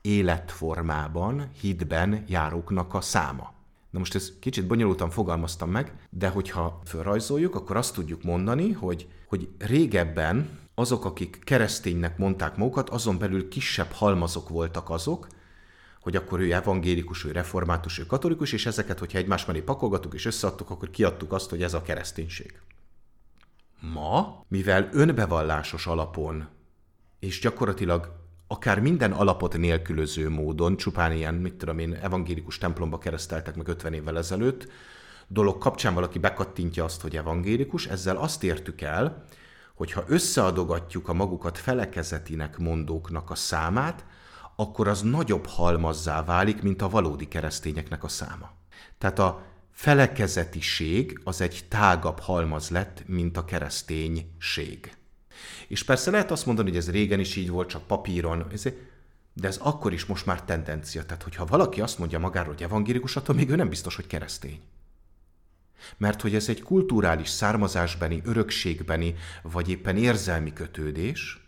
életformában, 0.00 1.50
hitben 1.60 2.24
járóknak 2.28 2.94
a 2.94 3.00
száma. 3.00 3.52
Na 3.90 3.98
most 3.98 4.14
ez 4.14 4.32
kicsit 4.40 4.66
bonyolultan 4.66 5.10
fogalmaztam 5.10 5.70
meg, 5.70 5.92
de 6.10 6.28
hogyha 6.28 6.80
felrajzoljuk, 6.84 7.54
akkor 7.54 7.76
azt 7.76 7.94
tudjuk 7.94 8.22
mondani, 8.22 8.72
hogy, 8.72 9.08
hogy 9.26 9.48
régebben 9.58 10.58
azok, 10.74 11.04
akik 11.04 11.40
kereszténynek 11.44 12.18
mondták 12.18 12.56
magukat, 12.56 12.90
azon 12.90 13.18
belül 13.18 13.48
kisebb 13.48 13.90
halmazok 13.90 14.48
voltak 14.48 14.90
azok, 14.90 15.26
hogy 16.00 16.16
akkor 16.16 16.40
ő 16.40 16.52
evangélikus, 16.52 17.24
ő 17.24 17.30
református, 17.30 17.98
ő 17.98 18.06
katolikus, 18.06 18.52
és 18.52 18.66
ezeket, 18.66 18.98
hogyha 18.98 19.18
egymás 19.18 19.44
mellé 19.44 19.60
pakolgattuk 19.60 20.14
és 20.14 20.24
összeadtuk, 20.24 20.70
akkor 20.70 20.90
kiadtuk 20.90 21.32
azt, 21.32 21.50
hogy 21.50 21.62
ez 21.62 21.74
a 21.74 21.82
kereszténység. 21.82 22.60
Ma, 23.80 24.44
mivel 24.48 24.88
önbevallásos 24.92 25.86
alapon, 25.86 26.48
és 27.18 27.40
gyakorlatilag 27.40 28.19
akár 28.52 28.80
minden 28.80 29.12
alapot 29.12 29.56
nélkülöző 29.56 30.30
módon, 30.30 30.76
csupán 30.76 31.12
ilyen, 31.12 31.34
mit 31.34 31.54
tudom 31.54 31.78
én, 31.78 31.94
evangélikus 31.94 32.58
templomba 32.58 32.98
kereszteltek 32.98 33.56
meg 33.56 33.68
50 33.68 33.92
évvel 33.92 34.18
ezelőtt, 34.18 34.68
dolog 35.26 35.58
kapcsán 35.58 35.94
valaki 35.94 36.18
bekattintja 36.18 36.84
azt, 36.84 37.00
hogy 37.00 37.16
evangélikus, 37.16 37.86
ezzel 37.86 38.16
azt 38.16 38.44
értük 38.44 38.80
el, 38.80 39.24
hogy 39.74 39.92
ha 39.92 40.04
összeadogatjuk 40.06 41.08
a 41.08 41.12
magukat 41.12 41.58
felekezetinek 41.58 42.58
mondóknak 42.58 43.30
a 43.30 43.34
számát, 43.34 44.04
akkor 44.56 44.88
az 44.88 45.02
nagyobb 45.02 45.46
halmazzá 45.46 46.24
válik, 46.24 46.62
mint 46.62 46.82
a 46.82 46.88
valódi 46.88 47.28
keresztényeknek 47.28 48.04
a 48.04 48.08
száma. 48.08 48.50
Tehát 48.98 49.18
a 49.18 49.42
felekezetiség 49.70 51.20
az 51.24 51.40
egy 51.40 51.64
tágabb 51.68 52.18
halmaz 52.18 52.70
lett, 52.70 53.02
mint 53.06 53.36
a 53.36 53.44
kereszténység. 53.44 54.99
És 55.68 55.84
persze 55.84 56.10
lehet 56.10 56.30
azt 56.30 56.46
mondani, 56.46 56.68
hogy 56.68 56.78
ez 56.78 56.90
régen 56.90 57.20
is 57.20 57.36
így 57.36 57.50
volt, 57.50 57.68
csak 57.68 57.86
papíron, 57.86 58.46
de 59.32 59.48
ez 59.48 59.56
akkor 59.56 59.92
is 59.92 60.06
most 60.06 60.26
már 60.26 60.42
tendencia. 60.42 61.04
Tehát, 61.04 61.22
hogyha 61.22 61.46
valaki 61.46 61.80
azt 61.80 61.98
mondja 61.98 62.18
magáról, 62.18 62.52
hogy 62.52 62.62
evangélikus, 62.62 63.16
attól 63.16 63.34
még 63.34 63.50
ő 63.50 63.56
nem 63.56 63.68
biztos, 63.68 63.96
hogy 63.96 64.06
keresztény. 64.06 64.60
Mert 65.96 66.20
hogy 66.20 66.34
ez 66.34 66.48
egy 66.48 66.62
kulturális 66.62 67.28
származásbeni, 67.28 68.20
örökségbeni, 68.24 69.14
vagy 69.42 69.68
éppen 69.68 69.96
érzelmi 69.96 70.52
kötődés, 70.52 71.40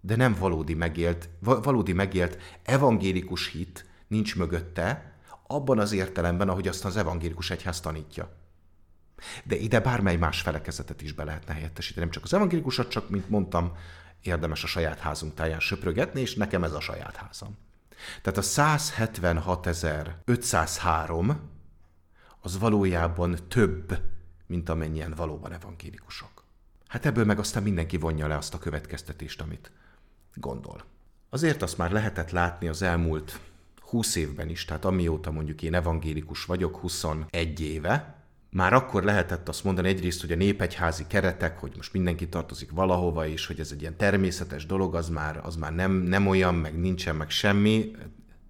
de 0.00 0.16
nem 0.16 0.34
valódi 0.34 0.74
megélt, 0.74 1.28
valódi 1.40 1.92
megélt 1.92 2.38
evangélikus 2.62 3.48
hit 3.48 3.86
nincs 4.08 4.36
mögötte, 4.36 5.12
abban 5.46 5.78
az 5.78 5.92
értelemben, 5.92 6.48
ahogy 6.48 6.68
azt 6.68 6.84
az 6.84 6.96
evangélikus 6.96 7.50
egyház 7.50 7.80
tanítja. 7.80 8.41
De 9.44 9.56
ide 9.56 9.80
bármely 9.80 10.16
más 10.16 10.40
felekezetet 10.40 11.02
is 11.02 11.12
be 11.12 11.24
lehetne 11.24 11.54
helyettesíteni, 11.54 12.00
nem 12.00 12.14
csak 12.14 12.24
az 12.24 12.34
evangélikusat, 12.34 12.90
csak, 12.90 13.10
mint 13.10 13.28
mondtam, 13.28 13.72
érdemes 14.22 14.64
a 14.64 14.66
saját 14.66 14.98
házunk 14.98 15.34
táján 15.34 15.60
söprögetni, 15.60 16.20
és 16.20 16.34
nekem 16.34 16.64
ez 16.64 16.72
a 16.72 16.80
saját 16.80 17.16
házam. 17.16 17.58
Tehát 18.22 18.38
a 18.38 18.42
176.503 18.42 21.36
az 22.40 22.58
valójában 22.58 23.38
több, 23.48 23.98
mint 24.46 24.68
amennyien 24.68 25.14
valóban 25.14 25.52
evangélikusok. 25.52 26.44
Hát 26.86 27.06
ebből 27.06 27.24
meg 27.24 27.38
aztán 27.38 27.62
mindenki 27.62 27.96
vonja 27.96 28.26
le 28.26 28.36
azt 28.36 28.54
a 28.54 28.58
következtetést, 28.58 29.40
amit 29.40 29.70
gondol. 30.34 30.84
Azért 31.30 31.62
azt 31.62 31.78
már 31.78 31.90
lehetett 31.90 32.30
látni 32.30 32.68
az 32.68 32.82
elmúlt 32.82 33.40
20 33.80 34.16
évben 34.16 34.48
is, 34.48 34.64
tehát 34.64 34.84
amióta 34.84 35.30
mondjuk 35.30 35.62
én 35.62 35.74
evangélikus 35.74 36.44
vagyok, 36.44 36.76
21 36.76 37.60
éve, 37.60 38.21
már 38.54 38.72
akkor 38.72 39.02
lehetett 39.02 39.48
azt 39.48 39.64
mondani 39.64 39.88
egyrészt, 39.88 40.20
hogy 40.20 40.32
a 40.32 40.36
népegyházi 40.36 41.04
keretek, 41.06 41.58
hogy 41.58 41.72
most 41.76 41.92
mindenki 41.92 42.28
tartozik 42.28 42.70
valahova, 42.70 43.26
és 43.26 43.46
hogy 43.46 43.60
ez 43.60 43.70
egy 43.72 43.80
ilyen 43.80 43.96
természetes 43.96 44.66
dolog, 44.66 44.94
az 44.94 45.08
már, 45.08 45.40
az 45.42 45.56
már 45.56 45.74
nem, 45.74 45.92
nem 45.92 46.26
olyan, 46.26 46.54
meg 46.54 46.80
nincsen, 46.80 47.16
meg 47.16 47.30
semmi. 47.30 47.90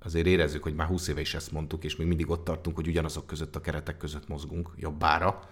Azért 0.04 0.26
érezzük, 0.26 0.62
hogy 0.62 0.74
már 0.74 0.86
20 0.86 1.08
éve 1.08 1.20
is 1.20 1.34
ezt 1.34 1.52
mondtuk, 1.52 1.84
és 1.84 1.96
még 1.96 2.06
mindig 2.06 2.30
ott 2.30 2.44
tartunk, 2.44 2.76
hogy 2.76 2.88
ugyanazok 2.88 3.26
között 3.26 3.56
a 3.56 3.60
keretek 3.60 3.96
között 3.96 4.28
mozgunk, 4.28 4.70
jobbára, 4.76 5.48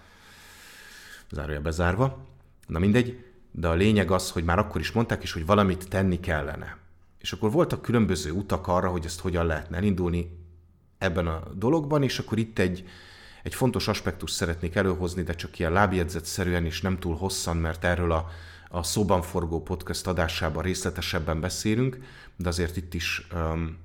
zárója 1.31 1.61
bezárva. 1.61 2.27
Na 2.67 2.79
mindegy, 2.79 3.25
de 3.51 3.69
a 3.69 3.75
lényeg 3.75 4.11
az, 4.11 4.31
hogy 4.31 4.45
már 4.45 4.59
akkor 4.59 4.81
is 4.81 4.93
mondták 4.93 5.23
is, 5.23 5.33
hogy 5.33 5.47
valamit 5.47 5.89
tenni 5.89 6.21
kellene. 6.21 6.77
És 7.19 7.33
akkor 7.33 7.51
voltak 7.51 7.83
különböző 7.83 8.31
utak 8.31 8.67
arra, 8.67 8.89
hogy 8.89 9.05
ezt 9.05 9.21
hogyan 9.21 9.47
lehetne 9.47 9.77
elindulni 9.77 10.39
ebben 10.99 11.27
a 11.27 11.43
dologban, 11.55 12.03
és 12.03 12.19
akkor 12.19 12.39
itt 12.39 12.59
egy, 12.59 12.85
egy 13.43 13.55
fontos 13.55 13.89
aspektus 13.89 14.31
szeretnék 14.31 14.75
előhozni, 14.75 15.23
de 15.23 15.35
csak 15.35 15.59
ilyen 15.59 15.73
lábjegyzetszerűen 15.73 16.65
és 16.65 16.81
nem 16.81 16.99
túl 16.99 17.17
hosszan, 17.17 17.57
mert 17.57 17.85
erről 17.85 18.13
a, 18.13 18.29
a 18.69 18.83
szóban 18.83 19.23
forgó 19.23 19.63
podcast 19.63 20.07
adásában 20.07 20.63
részletesebben 20.63 21.41
beszélünk, 21.41 21.99
de 22.37 22.49
azért 22.49 22.77
itt 22.77 22.95
is 22.95 23.27
um, 23.35 23.79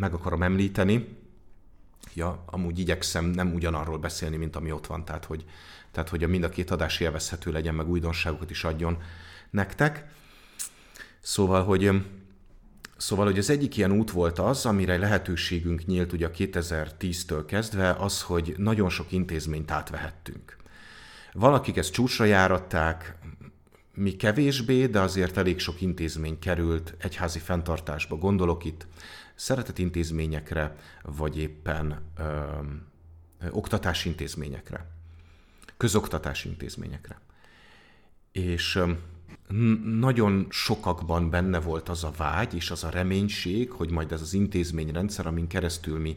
meg 0.00 0.14
akarom 0.14 0.42
említeni. 0.42 1.20
Ja, 2.14 2.42
amúgy 2.46 2.78
igyekszem 2.78 3.24
nem 3.24 3.54
ugyanarról 3.54 3.98
beszélni, 3.98 4.36
mint 4.36 4.56
ami 4.56 4.72
ott 4.72 4.86
van, 4.86 5.04
tehát 5.04 5.24
hogy, 5.24 5.44
tehát 5.90 6.08
hogy 6.08 6.24
a 6.24 6.28
mind 6.28 6.44
a 6.44 6.48
két 6.48 6.70
adás 6.70 7.00
élvezhető 7.00 7.52
legyen, 7.52 7.74
meg 7.74 7.88
újdonságokat 7.88 8.50
is 8.50 8.64
adjon 8.64 9.02
nektek. 9.50 10.06
Szóval, 11.20 11.64
hogy 11.64 11.90
Szóval, 13.02 13.24
hogy 13.24 13.38
az 13.38 13.50
egyik 13.50 13.76
ilyen 13.76 13.92
út 13.92 14.10
volt 14.10 14.38
az, 14.38 14.66
amire 14.66 14.98
lehetőségünk 14.98 15.86
nyílt 15.86 16.12
ugye 16.12 16.30
2010-től 16.36 17.44
kezdve, 17.46 17.92
az, 17.92 18.22
hogy 18.22 18.54
nagyon 18.56 18.88
sok 18.88 19.12
intézményt 19.12 19.70
átvehettünk. 19.70 20.56
Valakik 21.32 21.76
ezt 21.76 21.92
csúcsra 21.92 22.24
járatták, 22.24 23.18
mi 23.94 24.16
kevésbé, 24.16 24.86
de 24.86 25.00
azért 25.00 25.36
elég 25.36 25.58
sok 25.58 25.80
intézmény 25.80 26.38
került 26.38 26.94
egyházi 26.98 27.38
fenntartásba. 27.38 28.16
Gondolok 28.16 28.64
itt 28.64 28.86
szeretett 29.34 29.78
intézményekre, 29.78 30.76
vagy 31.02 31.38
éppen 31.38 32.00
ö, 32.18 32.22
ö, 33.40 33.48
oktatási 33.50 34.08
intézményekre, 34.08 34.86
közoktatási 35.76 36.48
intézményekre. 36.48 37.20
És 38.32 38.76
ö, 38.76 38.92
nagyon 39.84 40.46
sokakban 40.50 41.30
benne 41.30 41.60
volt 41.60 41.88
az 41.88 42.04
a 42.04 42.12
vágy 42.16 42.54
és 42.54 42.70
az 42.70 42.84
a 42.84 42.90
reménység, 42.90 43.70
hogy 43.70 43.90
majd 43.90 44.12
ez 44.12 44.20
az 44.20 44.34
intézményrendszer, 44.34 45.26
amin 45.26 45.46
keresztül 45.46 45.98
mi 45.98 46.16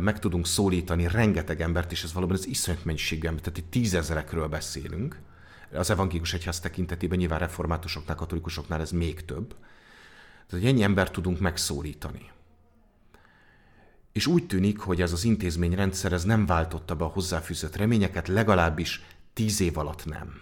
meg 0.00 0.18
tudunk 0.18 0.46
szólítani 0.46 1.08
rengeteg 1.08 1.60
embert, 1.60 1.92
és 1.92 2.02
ez 2.04 2.12
valóban 2.12 2.36
az 2.36 2.46
iszonyat 2.46 2.84
mennyiségű 2.84 3.26
ember, 3.26 3.42
tehát 3.42 3.58
itt 3.58 3.70
tízezerekről 3.70 4.48
beszélünk. 4.48 5.20
Az 5.72 5.90
evangélikus 5.90 6.34
egyház 6.34 6.60
tekintetében 6.60 7.18
nyilván 7.18 7.38
reformátusoknál, 7.38 8.16
katolikusoknál 8.16 8.80
ez 8.80 8.90
még 8.90 9.24
több. 9.24 9.48
Tehát, 10.46 10.64
hogy 10.64 10.66
ennyi 10.66 10.82
embert 10.82 11.12
tudunk 11.12 11.40
megszólítani. 11.40 12.30
És 14.12 14.26
úgy 14.26 14.46
tűnik, 14.46 14.78
hogy 14.78 15.00
ez 15.00 15.12
az 15.12 15.24
intézményrendszer 15.24 16.12
ez 16.12 16.24
nem 16.24 16.46
váltotta 16.46 16.96
be 16.96 17.04
a 17.04 17.08
hozzáfűzött 17.08 17.76
reményeket, 17.76 18.28
legalábbis 18.28 19.02
tíz 19.32 19.60
év 19.60 19.78
alatt 19.78 20.04
nem. 20.04 20.40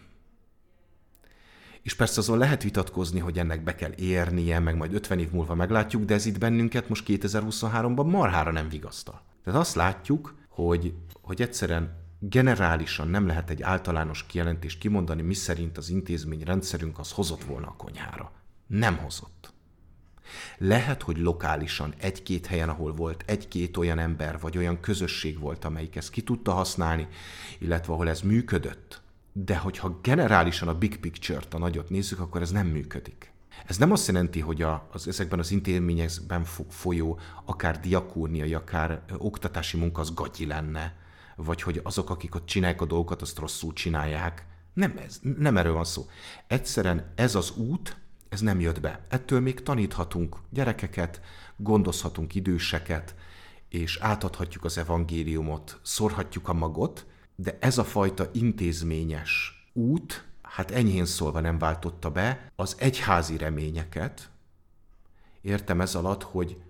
És 1.82 1.94
persze 1.94 2.20
azon 2.20 2.38
lehet 2.38 2.62
vitatkozni, 2.62 3.20
hogy 3.20 3.38
ennek 3.38 3.62
be 3.62 3.74
kell 3.74 3.92
érnie, 3.96 4.58
meg 4.58 4.76
majd 4.76 4.94
50 4.94 5.18
év 5.18 5.30
múlva 5.30 5.54
meglátjuk, 5.54 6.04
de 6.04 6.14
ez 6.14 6.26
itt 6.26 6.38
bennünket 6.38 6.88
most 6.88 7.04
2023-ban 7.08 8.10
marhára 8.10 8.50
nem 8.50 8.68
vigasztal. 8.68 9.22
Tehát 9.44 9.60
azt 9.60 9.74
látjuk, 9.74 10.34
hogy, 10.48 10.94
hogy 11.22 11.42
egyszerűen 11.42 12.00
generálisan 12.18 13.08
nem 13.08 13.26
lehet 13.26 13.50
egy 13.50 13.62
általános 13.62 14.26
kijelentést 14.26 14.78
kimondani, 14.78 15.22
mi 15.22 15.34
szerint 15.34 15.78
az 15.78 15.88
intézmény 15.88 16.42
rendszerünk 16.44 16.98
az 16.98 17.12
hozott 17.12 17.44
volna 17.44 17.66
a 17.66 17.74
konyhára. 17.76 18.32
Nem 18.66 18.96
hozott. 18.96 19.52
Lehet, 20.58 21.02
hogy 21.02 21.18
lokálisan 21.18 21.94
egy-két 21.98 22.46
helyen, 22.46 22.68
ahol 22.68 22.94
volt 22.94 23.22
egy-két 23.26 23.76
olyan 23.76 23.98
ember, 23.98 24.38
vagy 24.40 24.58
olyan 24.58 24.80
közösség 24.80 25.38
volt, 25.38 25.64
amelyik 25.64 25.96
ezt 25.96 26.10
ki 26.10 26.22
tudta 26.22 26.52
használni, 26.52 27.08
illetve 27.58 27.92
ahol 27.92 28.08
ez 28.08 28.20
működött, 28.20 29.02
de 29.32 29.56
hogyha 29.56 29.98
generálisan 30.02 30.68
a 30.68 30.78
big 30.78 31.00
picture-t, 31.00 31.54
a 31.54 31.58
nagyot 31.58 31.88
nézzük, 31.90 32.20
akkor 32.20 32.40
ez 32.40 32.50
nem 32.50 32.66
működik. 32.66 33.32
Ez 33.66 33.78
nem 33.78 33.92
azt 33.92 34.06
jelenti, 34.06 34.40
hogy 34.40 34.62
a, 34.62 34.88
az, 34.92 35.08
ezekben 35.08 35.38
az 35.38 35.50
intézményekben 35.50 36.44
folyó 36.68 37.18
akár 37.44 37.80
diakóniai, 37.80 38.54
akár 38.54 39.02
oktatási 39.18 39.76
munka 39.76 40.00
az 40.00 40.14
gagyi 40.14 40.46
lenne, 40.46 40.96
vagy 41.36 41.62
hogy 41.62 41.80
azok, 41.82 42.10
akik 42.10 42.34
ott 42.34 42.46
csinálják 42.46 42.80
a 42.80 42.86
dolgokat, 42.86 43.22
azt 43.22 43.38
rosszul 43.38 43.72
csinálják. 43.72 44.46
Nem, 44.72 45.00
ez, 45.06 45.20
nem 45.38 45.56
erről 45.56 45.72
van 45.72 45.84
szó. 45.84 46.06
Egyszerűen 46.46 47.12
ez 47.14 47.34
az 47.34 47.50
út, 47.56 47.96
ez 48.28 48.40
nem 48.40 48.60
jött 48.60 48.80
be. 48.80 49.06
Ettől 49.08 49.40
még 49.40 49.62
taníthatunk 49.62 50.36
gyerekeket, 50.50 51.20
gondozhatunk 51.56 52.34
időseket, 52.34 53.14
és 53.68 53.98
átadhatjuk 54.00 54.64
az 54.64 54.78
evangéliumot, 54.78 55.80
szorhatjuk 55.82 56.48
a 56.48 56.52
magot, 56.52 57.06
de 57.36 57.56
ez 57.60 57.78
a 57.78 57.84
fajta 57.84 58.28
intézményes 58.32 59.62
út, 59.72 60.26
hát 60.42 60.70
enyhén 60.70 61.06
szólva 61.06 61.40
nem 61.40 61.58
váltotta 61.58 62.10
be 62.10 62.50
az 62.56 62.76
egyházi 62.78 63.36
reményeket. 63.36 64.30
Értem 65.40 65.80
ez 65.80 65.94
alatt, 65.94 66.22
hogy, 66.22 66.60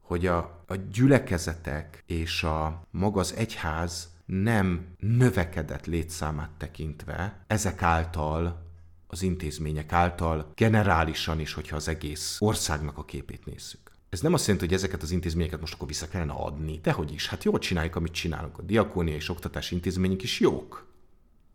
hogy 0.00 0.26
a, 0.26 0.62
a 0.66 0.74
gyülekezetek 0.74 2.02
és 2.06 2.42
a 2.42 2.82
maga 2.90 3.20
az 3.20 3.34
egyház 3.34 4.08
nem 4.26 4.86
növekedett 4.98 5.86
létszámát 5.86 6.50
tekintve, 6.50 7.44
ezek 7.46 7.82
által, 7.82 8.66
az 9.06 9.22
intézmények 9.22 9.92
által 9.92 10.52
generálisan 10.54 11.40
is, 11.40 11.52
hogyha 11.52 11.76
az 11.76 11.88
egész 11.88 12.36
országnak 12.40 12.98
a 12.98 13.04
képét 13.04 13.44
nézzük. 13.44 13.87
Ez 14.08 14.20
nem 14.20 14.34
azt 14.34 14.46
jelenti, 14.46 14.66
hogy 14.66 14.76
ezeket 14.76 15.02
az 15.02 15.10
intézményeket 15.10 15.60
most 15.60 15.74
akkor 15.74 15.86
vissza 15.88 16.08
kellene 16.08 16.32
adni. 16.32 16.78
Dehogy 16.82 17.12
is, 17.12 17.28
hát 17.28 17.44
jól 17.44 17.58
csináljuk, 17.58 17.96
amit 17.96 18.12
csinálunk. 18.12 18.58
A 18.58 18.62
diakónia 18.62 19.14
és 19.14 19.28
oktatási 19.28 19.74
intézmények 19.74 20.22
is 20.22 20.40
jók. 20.40 20.86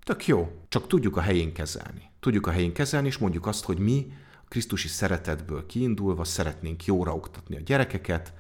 Tök 0.04 0.28
jó. 0.28 0.52
Csak 0.70 0.88
tudjuk 0.88 1.18
a 1.18 1.22
helyén 1.22 1.54
kezelni. 1.54 2.12
Tudjuk 2.20 2.48
a 2.48 2.52
helyén 2.52 2.74
kezelni, 2.74 3.08
és 3.08 3.18
mondjuk 3.18 3.46
azt, 3.46 3.64
hogy 3.64 3.78
mi 3.80 4.14
a 4.44 4.48
Krisztusi 4.48 4.88
szeretetből 4.88 5.66
kiindulva 5.66 6.24
szeretnénk 6.24 6.86
jóra 6.86 7.16
oktatni 7.16 7.56
a 7.56 7.60
gyerekeket, 7.60 8.34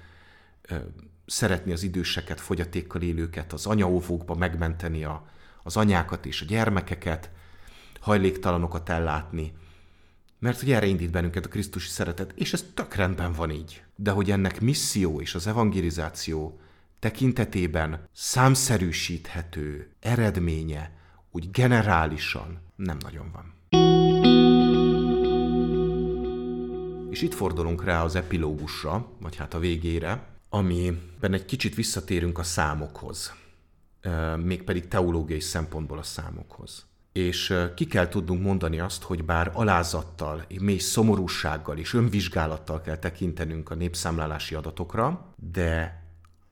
szeretni 1.25 1.71
az 1.71 1.83
időseket, 1.83 2.41
fogyatékkal 2.41 3.01
élőket, 3.01 3.53
az 3.53 3.65
anyaóvókba 3.65 4.35
megmenteni 4.35 5.03
a, 5.03 5.27
az 5.63 5.77
anyákat 5.77 6.25
és 6.25 6.41
a 6.41 6.45
gyermekeket, 6.45 7.29
hajléktalanokat 7.99 8.89
ellátni, 8.89 9.53
mert 10.39 10.59
hogy 10.59 10.71
erre 10.71 10.85
indít 10.85 11.11
bennünket 11.11 11.45
a 11.45 11.49
Krisztusi 11.49 11.89
szeretet, 11.89 12.31
és 12.35 12.53
ez 12.53 12.65
tök 12.73 12.93
rendben 12.93 13.33
van 13.33 13.51
így. 13.51 13.82
De 14.03 14.11
hogy 14.11 14.31
ennek 14.31 14.61
misszió 14.61 15.21
és 15.21 15.35
az 15.35 15.47
evangelizáció 15.47 16.59
tekintetében 16.99 18.07
számszerűsíthető 18.13 19.91
eredménye 19.99 20.91
úgy 21.31 21.51
generálisan 21.51 22.61
nem 22.75 22.97
nagyon 22.99 23.31
van. 23.31 23.53
És 27.09 27.21
itt 27.21 27.33
fordulunk 27.33 27.83
rá 27.83 28.03
az 28.03 28.15
epilógusra, 28.15 29.07
vagy 29.19 29.35
hát 29.35 29.53
a 29.53 29.59
végére, 29.59 30.27
amiben 30.49 31.33
egy 31.33 31.45
kicsit 31.45 31.75
visszatérünk 31.75 32.37
a 32.37 32.43
számokhoz, 32.43 33.33
mégpedig 34.37 34.87
teológiai 34.87 35.39
szempontból 35.39 35.97
a 35.97 36.03
számokhoz 36.03 36.85
és 37.13 37.53
ki 37.75 37.85
kell 37.85 38.07
tudnunk 38.07 38.43
mondani 38.43 38.79
azt, 38.79 39.03
hogy 39.03 39.25
bár 39.25 39.51
alázattal, 39.53 40.45
mély 40.59 40.77
szomorúsággal 40.77 41.77
és 41.77 41.93
önvizsgálattal 41.93 42.81
kell 42.81 42.97
tekintenünk 42.97 43.69
a 43.69 43.75
népszámlálási 43.75 44.55
adatokra, 44.55 45.33
de 45.51 46.03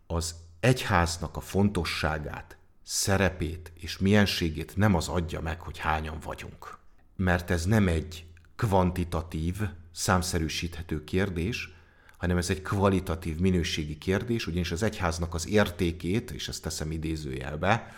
az 0.08 0.36
egyháznak 0.60 1.38
a 1.38 1.39
fontosságát, 1.39 2.58
szerepét 2.84 3.71
és 3.76 3.97
mienségét 3.97 4.76
nem 4.76 4.95
az 4.95 5.08
adja 5.08 5.41
meg, 5.41 5.62
hogy 5.62 5.78
hányan 5.78 6.17
vagyunk. 6.24 6.78
Mert 7.15 7.52
ez 7.52 7.65
nem 7.65 7.88
egy 7.88 8.26
kvantitatív, 8.56 9.62
számszerűsíthető 9.91 11.04
kérdés, 11.04 11.74
hanem 12.17 12.38
ez 12.38 12.50
egy 12.50 12.62
kvalitatív, 12.62 13.39
minőségi 13.39 13.97
kérdés, 13.97 14.47
ugyanis 14.47 14.71
az 14.71 14.84
egyháznak 14.84 15.34
az 15.34 15.47
értékét, 15.47 16.32
és 16.32 16.47
ezt 16.47 16.62
teszem 16.62 16.91
idézőjelbe, 16.91 17.93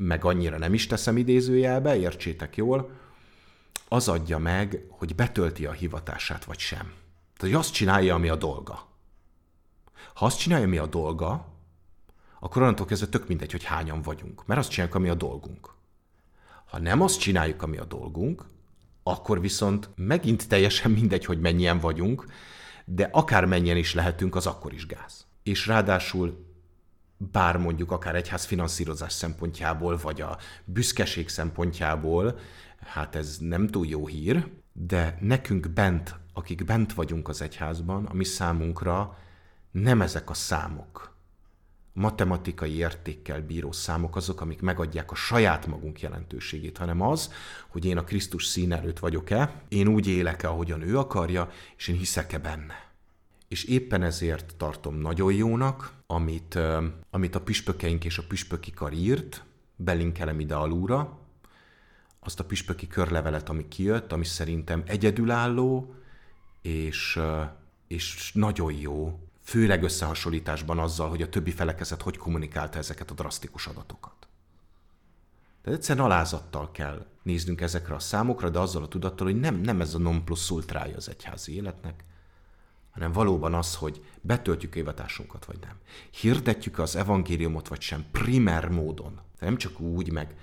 meg 0.00 0.24
annyira 0.24 0.58
nem 0.58 0.74
is 0.74 0.86
teszem 0.86 1.16
idézőjelbe, 1.16 1.96
értsétek 1.96 2.56
jól, 2.56 2.90
az 3.88 4.08
adja 4.08 4.38
meg, 4.38 4.84
hogy 4.88 5.14
betölti 5.14 5.66
a 5.66 5.72
hivatását, 5.72 6.44
vagy 6.44 6.58
sem. 6.58 6.92
Tehát, 7.36 7.40
hogy 7.40 7.54
azt 7.54 7.72
csinálja, 7.72 8.14
ami 8.14 8.28
a 8.28 8.36
dolga. 8.36 8.86
Ha 10.14 10.24
azt 10.24 10.38
csinálja, 10.38 10.66
ami 10.66 10.76
a 10.76 10.86
dolga, 10.86 11.46
akkor 12.40 12.62
onnantól 12.62 12.86
kezdve 12.86 13.06
tök 13.06 13.28
mindegy, 13.28 13.50
hogy 13.50 13.64
hányan 13.64 14.02
vagyunk, 14.02 14.46
mert 14.46 14.60
azt 14.60 14.70
csináljuk, 14.70 14.96
ami 14.96 15.08
a 15.08 15.14
dolgunk. 15.14 15.74
Ha 16.64 16.78
nem 16.78 17.00
azt 17.00 17.20
csináljuk, 17.20 17.62
ami 17.62 17.76
a 17.76 17.84
dolgunk, 17.84 18.44
akkor 19.02 19.40
viszont 19.40 19.88
megint 19.94 20.48
teljesen 20.48 20.90
mindegy, 20.90 21.24
hogy 21.24 21.40
mennyien 21.40 21.78
vagyunk, 21.78 22.26
de 22.84 23.08
akár 23.12 23.44
mennyien 23.44 23.76
is 23.76 23.94
lehetünk, 23.94 24.34
az 24.34 24.46
akkor 24.46 24.72
is 24.72 24.86
gáz. 24.86 25.26
És 25.42 25.66
ráadásul 25.66 26.47
bár 27.18 27.56
mondjuk 27.56 27.90
akár 27.90 28.14
egyház 28.14 28.44
finanszírozás 28.44 29.12
szempontjából, 29.12 29.96
vagy 29.96 30.20
a 30.20 30.38
büszkeség 30.64 31.28
szempontjából, 31.28 32.38
hát 32.80 33.14
ez 33.14 33.36
nem 33.40 33.66
túl 33.66 33.86
jó 33.86 34.06
hír, 34.06 34.50
de 34.72 35.18
nekünk 35.20 35.68
bent, 35.68 36.14
akik 36.32 36.64
bent 36.64 36.92
vagyunk 36.92 37.28
az 37.28 37.42
egyházban, 37.42 38.06
a 38.06 38.14
mi 38.14 38.24
számunkra 38.24 39.18
nem 39.70 40.02
ezek 40.02 40.30
a 40.30 40.34
számok, 40.34 41.16
matematikai 41.98 42.76
értékkel 42.76 43.40
bíró 43.40 43.72
számok 43.72 44.16
azok, 44.16 44.40
amik 44.40 44.60
megadják 44.60 45.10
a 45.10 45.14
saját 45.14 45.66
magunk 45.66 46.00
jelentőségét, 46.00 46.78
hanem 46.78 47.00
az, 47.00 47.32
hogy 47.68 47.84
én 47.84 47.98
a 47.98 48.04
Krisztus 48.04 48.46
szín 48.46 48.72
előtt 48.72 48.98
vagyok-e, 48.98 49.62
én 49.68 49.88
úgy 49.88 50.06
élek-e, 50.06 50.48
ahogyan 50.48 50.82
ő 50.82 50.98
akarja, 50.98 51.50
és 51.76 51.88
én 51.88 51.96
hiszek-e 51.96 52.38
benne. 52.38 52.86
És 53.48 53.64
éppen 53.64 54.02
ezért 54.02 54.54
tartom 54.56 54.94
nagyon 54.94 55.32
jónak, 55.32 55.97
amit, 56.10 56.58
amit 57.10 57.34
a 57.34 57.40
püspökeink 57.40 58.04
és 58.04 58.18
a 58.18 58.26
püspöki 58.28 58.70
kar 58.70 58.92
írt, 58.92 59.44
belinkelem 59.76 60.40
ide 60.40 60.54
alulra, 60.54 61.18
azt 62.20 62.40
a 62.40 62.44
püspöki 62.44 62.86
körlevelet, 62.86 63.48
ami 63.48 63.68
kijött, 63.68 64.12
ami 64.12 64.24
szerintem 64.24 64.82
egyedülálló, 64.86 65.94
és, 66.62 67.20
és 67.86 68.32
nagyon 68.32 68.72
jó, 68.72 69.18
főleg 69.42 69.82
összehasonlításban 69.82 70.78
azzal, 70.78 71.08
hogy 71.08 71.22
a 71.22 71.28
többi 71.28 71.50
felekezet 71.50 72.02
hogy 72.02 72.16
kommunikálta 72.16 72.78
ezeket 72.78 73.10
a 73.10 73.14
drasztikus 73.14 73.66
adatokat. 73.66 74.28
Tehát 75.62 75.78
egyszerűen 75.78 76.04
alázattal 76.04 76.70
kell 76.70 77.06
néznünk 77.22 77.60
ezekre 77.60 77.94
a 77.94 77.98
számokra, 77.98 78.50
de 78.50 78.58
azzal 78.58 78.82
a 78.82 78.88
tudattal, 78.88 79.26
hogy 79.26 79.40
nem, 79.40 79.54
nem 79.60 79.80
ez 79.80 79.94
a 79.94 79.98
non 79.98 80.24
plus 80.24 80.50
ultrája 80.50 80.96
az 80.96 81.08
egyházi 81.08 81.54
életnek, 81.54 82.04
hanem 82.98 83.12
valóban 83.12 83.54
az, 83.54 83.74
hogy 83.74 84.04
betöltjük 84.20 84.74
hivatásunkat, 84.74 85.44
vagy 85.44 85.58
nem. 85.60 85.76
Hirdetjük 86.10 86.78
az 86.78 86.96
evangéliumot, 86.96 87.68
vagy 87.68 87.80
sem, 87.80 88.04
primer 88.12 88.68
módon. 88.68 89.20
Nem 89.40 89.56
csak 89.56 89.80
úgy, 89.80 90.12
meg 90.12 90.34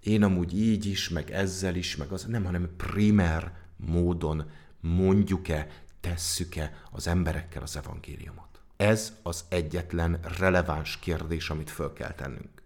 én 0.00 0.22
amúgy 0.22 0.60
így 0.60 0.86
is, 0.86 1.08
meg 1.08 1.30
ezzel 1.30 1.74
is, 1.74 1.96
meg 1.96 2.12
az, 2.12 2.24
nem, 2.24 2.44
hanem 2.44 2.70
primer 2.76 3.52
módon 3.76 4.50
mondjuk-e, 4.80 5.68
tesszük-e 6.00 6.82
az 6.90 7.06
emberekkel 7.06 7.62
az 7.62 7.76
evangéliumot. 7.76 8.60
Ez 8.76 9.12
az 9.22 9.44
egyetlen 9.48 10.20
releváns 10.38 10.98
kérdés, 10.98 11.50
amit 11.50 11.70
föl 11.70 11.92
kell 11.92 12.12
tennünk. 12.12 12.62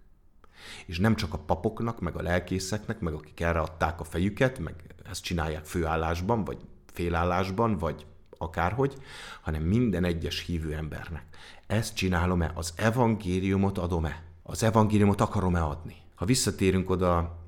És 0.87 0.99
nem 0.99 1.17
csak 1.17 1.35
a 1.35 1.39
papoknak, 1.39 2.01
meg 2.01 2.17
a 2.17 2.23
lelkészeknek, 2.23 3.01
meg 3.01 3.13
akik 3.13 3.41
erre 3.41 3.61
adták 3.61 4.01
a 4.01 4.05
fejüket, 4.05 4.59
meg 4.59 4.75
ezt 5.11 5.23
csinálják 5.23 5.65
főállásban, 5.65 6.45
vagy 6.45 6.59
félállásban, 6.93 7.79
vagy 7.79 8.07
akárhogy, 8.39 8.95
hanem 9.41 9.63
minden 9.63 10.05
egyes 10.05 10.41
hívő 10.41 10.75
embernek. 10.75 11.25
Ezt 11.67 11.95
csinálom-e? 11.95 12.53
Az 12.55 12.73
evangéliumot 12.77 13.79
adom-e? 13.79 14.23
Az 14.43 14.63
evangéliumot 14.63 15.21
akarom-e 15.21 15.63
adni? 15.63 15.97
Ha 16.15 16.25
visszatérünk 16.25 16.91
oda 16.91 17.39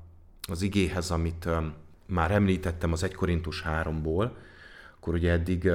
az 0.49 0.61
igéhez, 0.61 1.11
amit 1.11 1.49
már 2.05 2.31
említettem 2.31 2.91
az 2.91 3.03
1 3.03 3.13
Korintus 3.13 3.63
3-ból, 3.67 4.29
akkor 4.97 5.13
ugye 5.13 5.31
eddig 5.31 5.71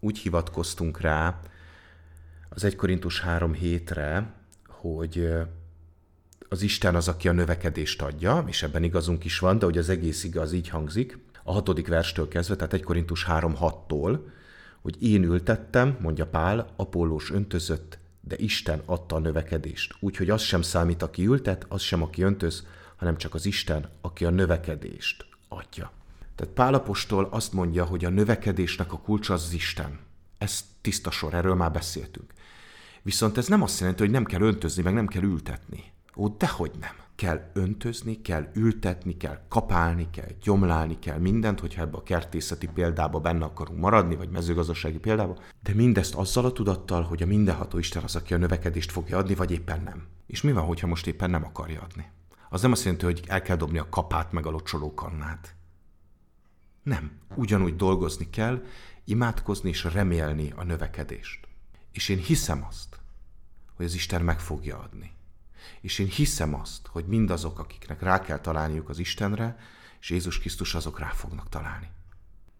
úgy 0.00 0.18
hivatkoztunk 0.18 1.00
rá 1.00 1.40
az 2.48 2.64
1 2.64 2.76
Korintus 2.76 3.20
3 3.20 3.52
hétre, 3.52 4.34
hogy 4.68 5.28
az 6.48 6.62
Isten 6.62 6.94
az, 6.94 7.08
aki 7.08 7.28
a 7.28 7.32
növekedést 7.32 8.02
adja, 8.02 8.44
és 8.46 8.62
ebben 8.62 8.82
igazunk 8.82 9.24
is 9.24 9.38
van, 9.38 9.58
de 9.58 9.64
hogy 9.64 9.78
az 9.78 9.88
egész 9.88 10.24
igaz 10.24 10.52
így 10.52 10.68
hangzik, 10.68 11.18
a 11.42 11.52
hatodik 11.52 11.88
verstől 11.88 12.28
kezdve, 12.28 12.56
tehát 12.56 12.72
1 12.72 12.82
Korintus 12.82 13.26
3.6-tól, 13.28 14.18
hogy 14.86 15.02
én 15.02 15.22
ültettem, 15.22 15.96
mondja 16.00 16.26
Pál, 16.26 16.72
Apollós 16.76 17.30
öntözött, 17.30 17.98
de 18.20 18.36
Isten 18.38 18.82
adta 18.84 19.16
a 19.16 19.18
növekedést. 19.18 19.94
Úgyhogy 20.00 20.30
az 20.30 20.42
sem 20.42 20.62
számít, 20.62 21.02
aki 21.02 21.26
ültet, 21.26 21.66
az 21.68 21.80
sem, 21.80 22.02
aki 22.02 22.22
öntöz, 22.22 22.66
hanem 22.96 23.16
csak 23.16 23.34
az 23.34 23.46
Isten, 23.46 23.88
aki 24.00 24.24
a 24.24 24.30
növekedést 24.30 25.26
adja. 25.48 25.92
Tehát 26.34 26.54
Pálapostól 26.54 27.28
azt 27.30 27.52
mondja, 27.52 27.84
hogy 27.84 28.04
a 28.04 28.08
növekedésnek 28.08 28.92
a 28.92 28.98
kulcsa 28.98 29.34
az, 29.34 29.52
Isten. 29.52 29.98
Ez 30.38 30.64
tiszta 30.80 31.10
sor, 31.10 31.34
erről 31.34 31.54
már 31.54 31.72
beszéltünk. 31.72 32.32
Viszont 33.02 33.38
ez 33.38 33.46
nem 33.46 33.62
azt 33.62 33.80
jelenti, 33.80 34.02
hogy 34.02 34.12
nem 34.12 34.24
kell 34.24 34.40
öntözni, 34.40 34.82
meg 34.82 34.94
nem 34.94 35.06
kell 35.06 35.22
ültetni. 35.22 35.84
Ó, 36.16 36.28
dehogy 36.28 36.72
nem. 36.80 36.94
Kell 37.16 37.50
öntözni, 37.52 38.22
kell 38.22 38.50
ültetni, 38.54 39.16
kell 39.16 39.40
kapálni, 39.48 40.10
kell 40.10 40.28
gyomlálni, 40.42 40.98
kell 40.98 41.18
mindent, 41.18 41.60
hogyha 41.60 41.82
ebbe 41.82 41.96
a 41.96 42.02
kertészeti 42.02 42.66
példába 42.66 43.20
benne 43.20 43.44
akarunk 43.44 43.80
maradni, 43.80 44.16
vagy 44.16 44.30
mezőgazdasági 44.30 44.98
példába, 44.98 45.38
de 45.62 45.74
mindezt 45.74 46.14
azzal 46.14 46.44
a 46.44 46.52
tudattal, 46.52 47.02
hogy 47.02 47.22
a 47.22 47.26
mindenható 47.26 47.78
Isten 47.78 48.02
az, 48.02 48.16
aki 48.16 48.34
a 48.34 48.36
növekedést 48.36 48.92
fogja 48.92 49.18
adni, 49.18 49.34
vagy 49.34 49.50
éppen 49.50 49.82
nem. 49.82 50.06
És 50.26 50.42
mi 50.42 50.52
van, 50.52 50.64
hogyha 50.64 50.86
most 50.86 51.06
éppen 51.06 51.30
nem 51.30 51.44
akarja 51.44 51.80
adni? 51.80 52.10
Az 52.48 52.62
nem 52.62 52.72
azt 52.72 52.84
jelenti, 52.84 53.04
hogy 53.04 53.22
el 53.26 53.42
kell 53.42 53.56
dobni 53.56 53.78
a 53.78 53.88
kapát 53.88 54.32
meg 54.32 54.46
a 54.46 54.50
locsolókannát. 54.50 55.54
Nem. 56.82 57.10
Ugyanúgy 57.34 57.76
dolgozni 57.76 58.30
kell, 58.30 58.62
imádkozni 59.04 59.68
és 59.68 59.84
remélni 59.84 60.52
a 60.56 60.64
növekedést. 60.64 61.48
És 61.92 62.08
én 62.08 62.18
hiszem 62.18 62.64
azt, 62.68 63.00
hogy 63.76 63.86
az 63.86 63.94
Isten 63.94 64.22
meg 64.22 64.40
fogja 64.40 64.78
adni. 64.78 65.15
És 65.80 65.98
én 65.98 66.06
hiszem 66.06 66.54
azt, 66.54 66.86
hogy 66.86 67.04
mindazok, 67.06 67.58
akiknek 67.58 68.02
rá 68.02 68.20
kell 68.20 68.38
találniuk 68.38 68.88
az 68.88 68.98
Istenre, 68.98 69.58
és 70.00 70.10
Jézus 70.10 70.38
Krisztus 70.38 70.74
azok 70.74 70.98
rá 70.98 71.08
fognak 71.08 71.48
találni. 71.48 71.90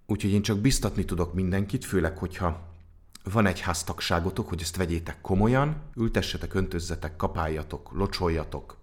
Úgyhogy 0.06 0.30
én 0.30 0.42
csak 0.42 0.58
biztatni 0.58 1.04
tudok 1.04 1.34
mindenkit, 1.34 1.84
főleg, 1.84 2.18
hogyha 2.18 2.74
van 3.22 3.46
egy 3.46 3.60
háztagságotok, 3.60 4.48
hogy 4.48 4.60
ezt 4.60 4.76
vegyétek 4.76 5.20
komolyan, 5.20 5.82
ültessetek, 5.96 6.54
öntözzetek, 6.54 7.16
kapáljatok, 7.16 7.90
locsoljatok, 7.92 8.76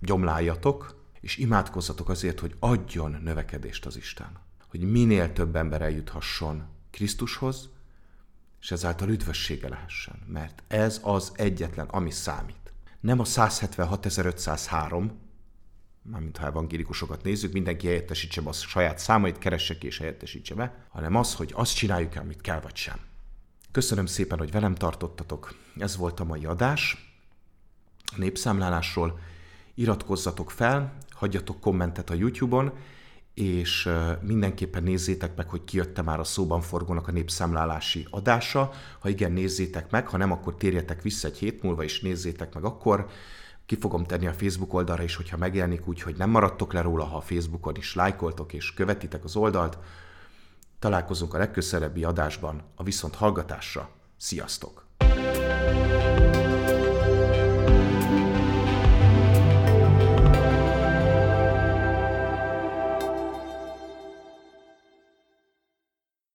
gyomláljatok, 0.00 1.00
és 1.20 1.36
imádkozzatok 1.36 2.08
azért, 2.08 2.40
hogy 2.40 2.56
adjon 2.58 3.20
növekedést 3.22 3.86
az 3.86 3.96
Isten. 3.96 4.38
Hogy 4.68 4.80
minél 4.80 5.32
több 5.32 5.56
ember 5.56 5.82
eljuthasson 5.82 6.64
Krisztushoz, 6.90 7.68
és 8.60 8.70
ezáltal 8.70 9.08
üdvössége 9.08 9.68
lehessen. 9.68 10.18
Mert 10.26 10.62
ez 10.68 11.00
az 11.02 11.32
egyetlen, 11.34 11.86
ami 11.86 12.10
számít 12.10 12.61
nem 13.02 13.18
a 13.18 13.24
176.503, 13.24 15.10
mármint 16.02 16.36
ha 16.36 16.46
evangélikusokat 16.46 17.22
nézzük, 17.22 17.52
mindenki 17.52 17.86
helyettesítse 17.86 18.40
be 18.40 18.48
a 18.48 18.52
saját 18.52 18.98
számait, 18.98 19.38
keresse 19.38 19.78
ki 19.78 19.86
és 19.86 19.98
helyettesítse 19.98 20.54
be, 20.54 20.86
hanem 20.88 21.14
az, 21.14 21.34
hogy 21.34 21.52
azt 21.54 21.74
csináljuk 21.74 22.14
el, 22.14 22.22
amit 22.22 22.40
kell 22.40 22.60
vagy 22.60 22.76
sem. 22.76 22.96
Köszönöm 23.72 24.06
szépen, 24.06 24.38
hogy 24.38 24.50
velem 24.50 24.74
tartottatok. 24.74 25.54
Ez 25.78 25.96
volt 25.96 26.20
a 26.20 26.24
mai 26.24 26.44
adás 26.44 27.14
a 28.04 28.18
népszámlálásról. 28.18 29.18
Iratkozzatok 29.74 30.50
fel, 30.50 30.96
hagyjatok 31.10 31.60
kommentet 31.60 32.10
a 32.10 32.14
YouTube-on, 32.14 32.72
és 33.34 33.88
mindenképpen 34.20 34.82
nézzétek 34.82 35.36
meg, 35.36 35.48
hogy 35.48 35.64
kijött 35.64 36.02
már 36.04 36.20
a 36.20 36.24
szóban 36.24 36.60
forgónak 36.60 37.08
a 37.08 37.12
népszámlálási 37.12 38.06
adása. 38.10 38.70
Ha 38.98 39.08
igen, 39.08 39.32
nézzétek 39.32 39.90
meg, 39.90 40.08
ha 40.08 40.16
nem, 40.16 40.32
akkor 40.32 40.54
térjetek 40.54 41.02
vissza 41.02 41.28
egy 41.28 41.38
hét 41.38 41.62
múlva, 41.62 41.82
és 41.82 42.00
nézzétek 42.00 42.54
meg 42.54 42.64
akkor. 42.64 43.06
Ki 43.66 43.76
fogom 43.76 44.04
tenni 44.04 44.26
a 44.26 44.32
Facebook 44.32 44.74
oldalra 44.74 45.02
is, 45.02 45.16
hogyha 45.16 45.36
megjelenik 45.36 45.88
úgy, 45.88 46.02
hogy 46.02 46.16
nem 46.16 46.30
maradtok 46.30 46.72
le 46.72 46.80
róla, 46.80 47.04
ha 47.04 47.16
a 47.16 47.20
Facebookon 47.20 47.76
is 47.76 47.94
lájkoltok 47.94 48.52
és 48.52 48.74
követitek 48.74 49.24
az 49.24 49.36
oldalt. 49.36 49.78
Találkozunk 50.78 51.34
a 51.34 51.38
legközelebbi 51.38 52.04
adásban, 52.04 52.62
a 52.74 52.82
viszont 52.82 53.14
hallgatásra. 53.14 53.90
Sziasztok! 54.16 54.80
thank 54.98 56.20
you 56.20 56.31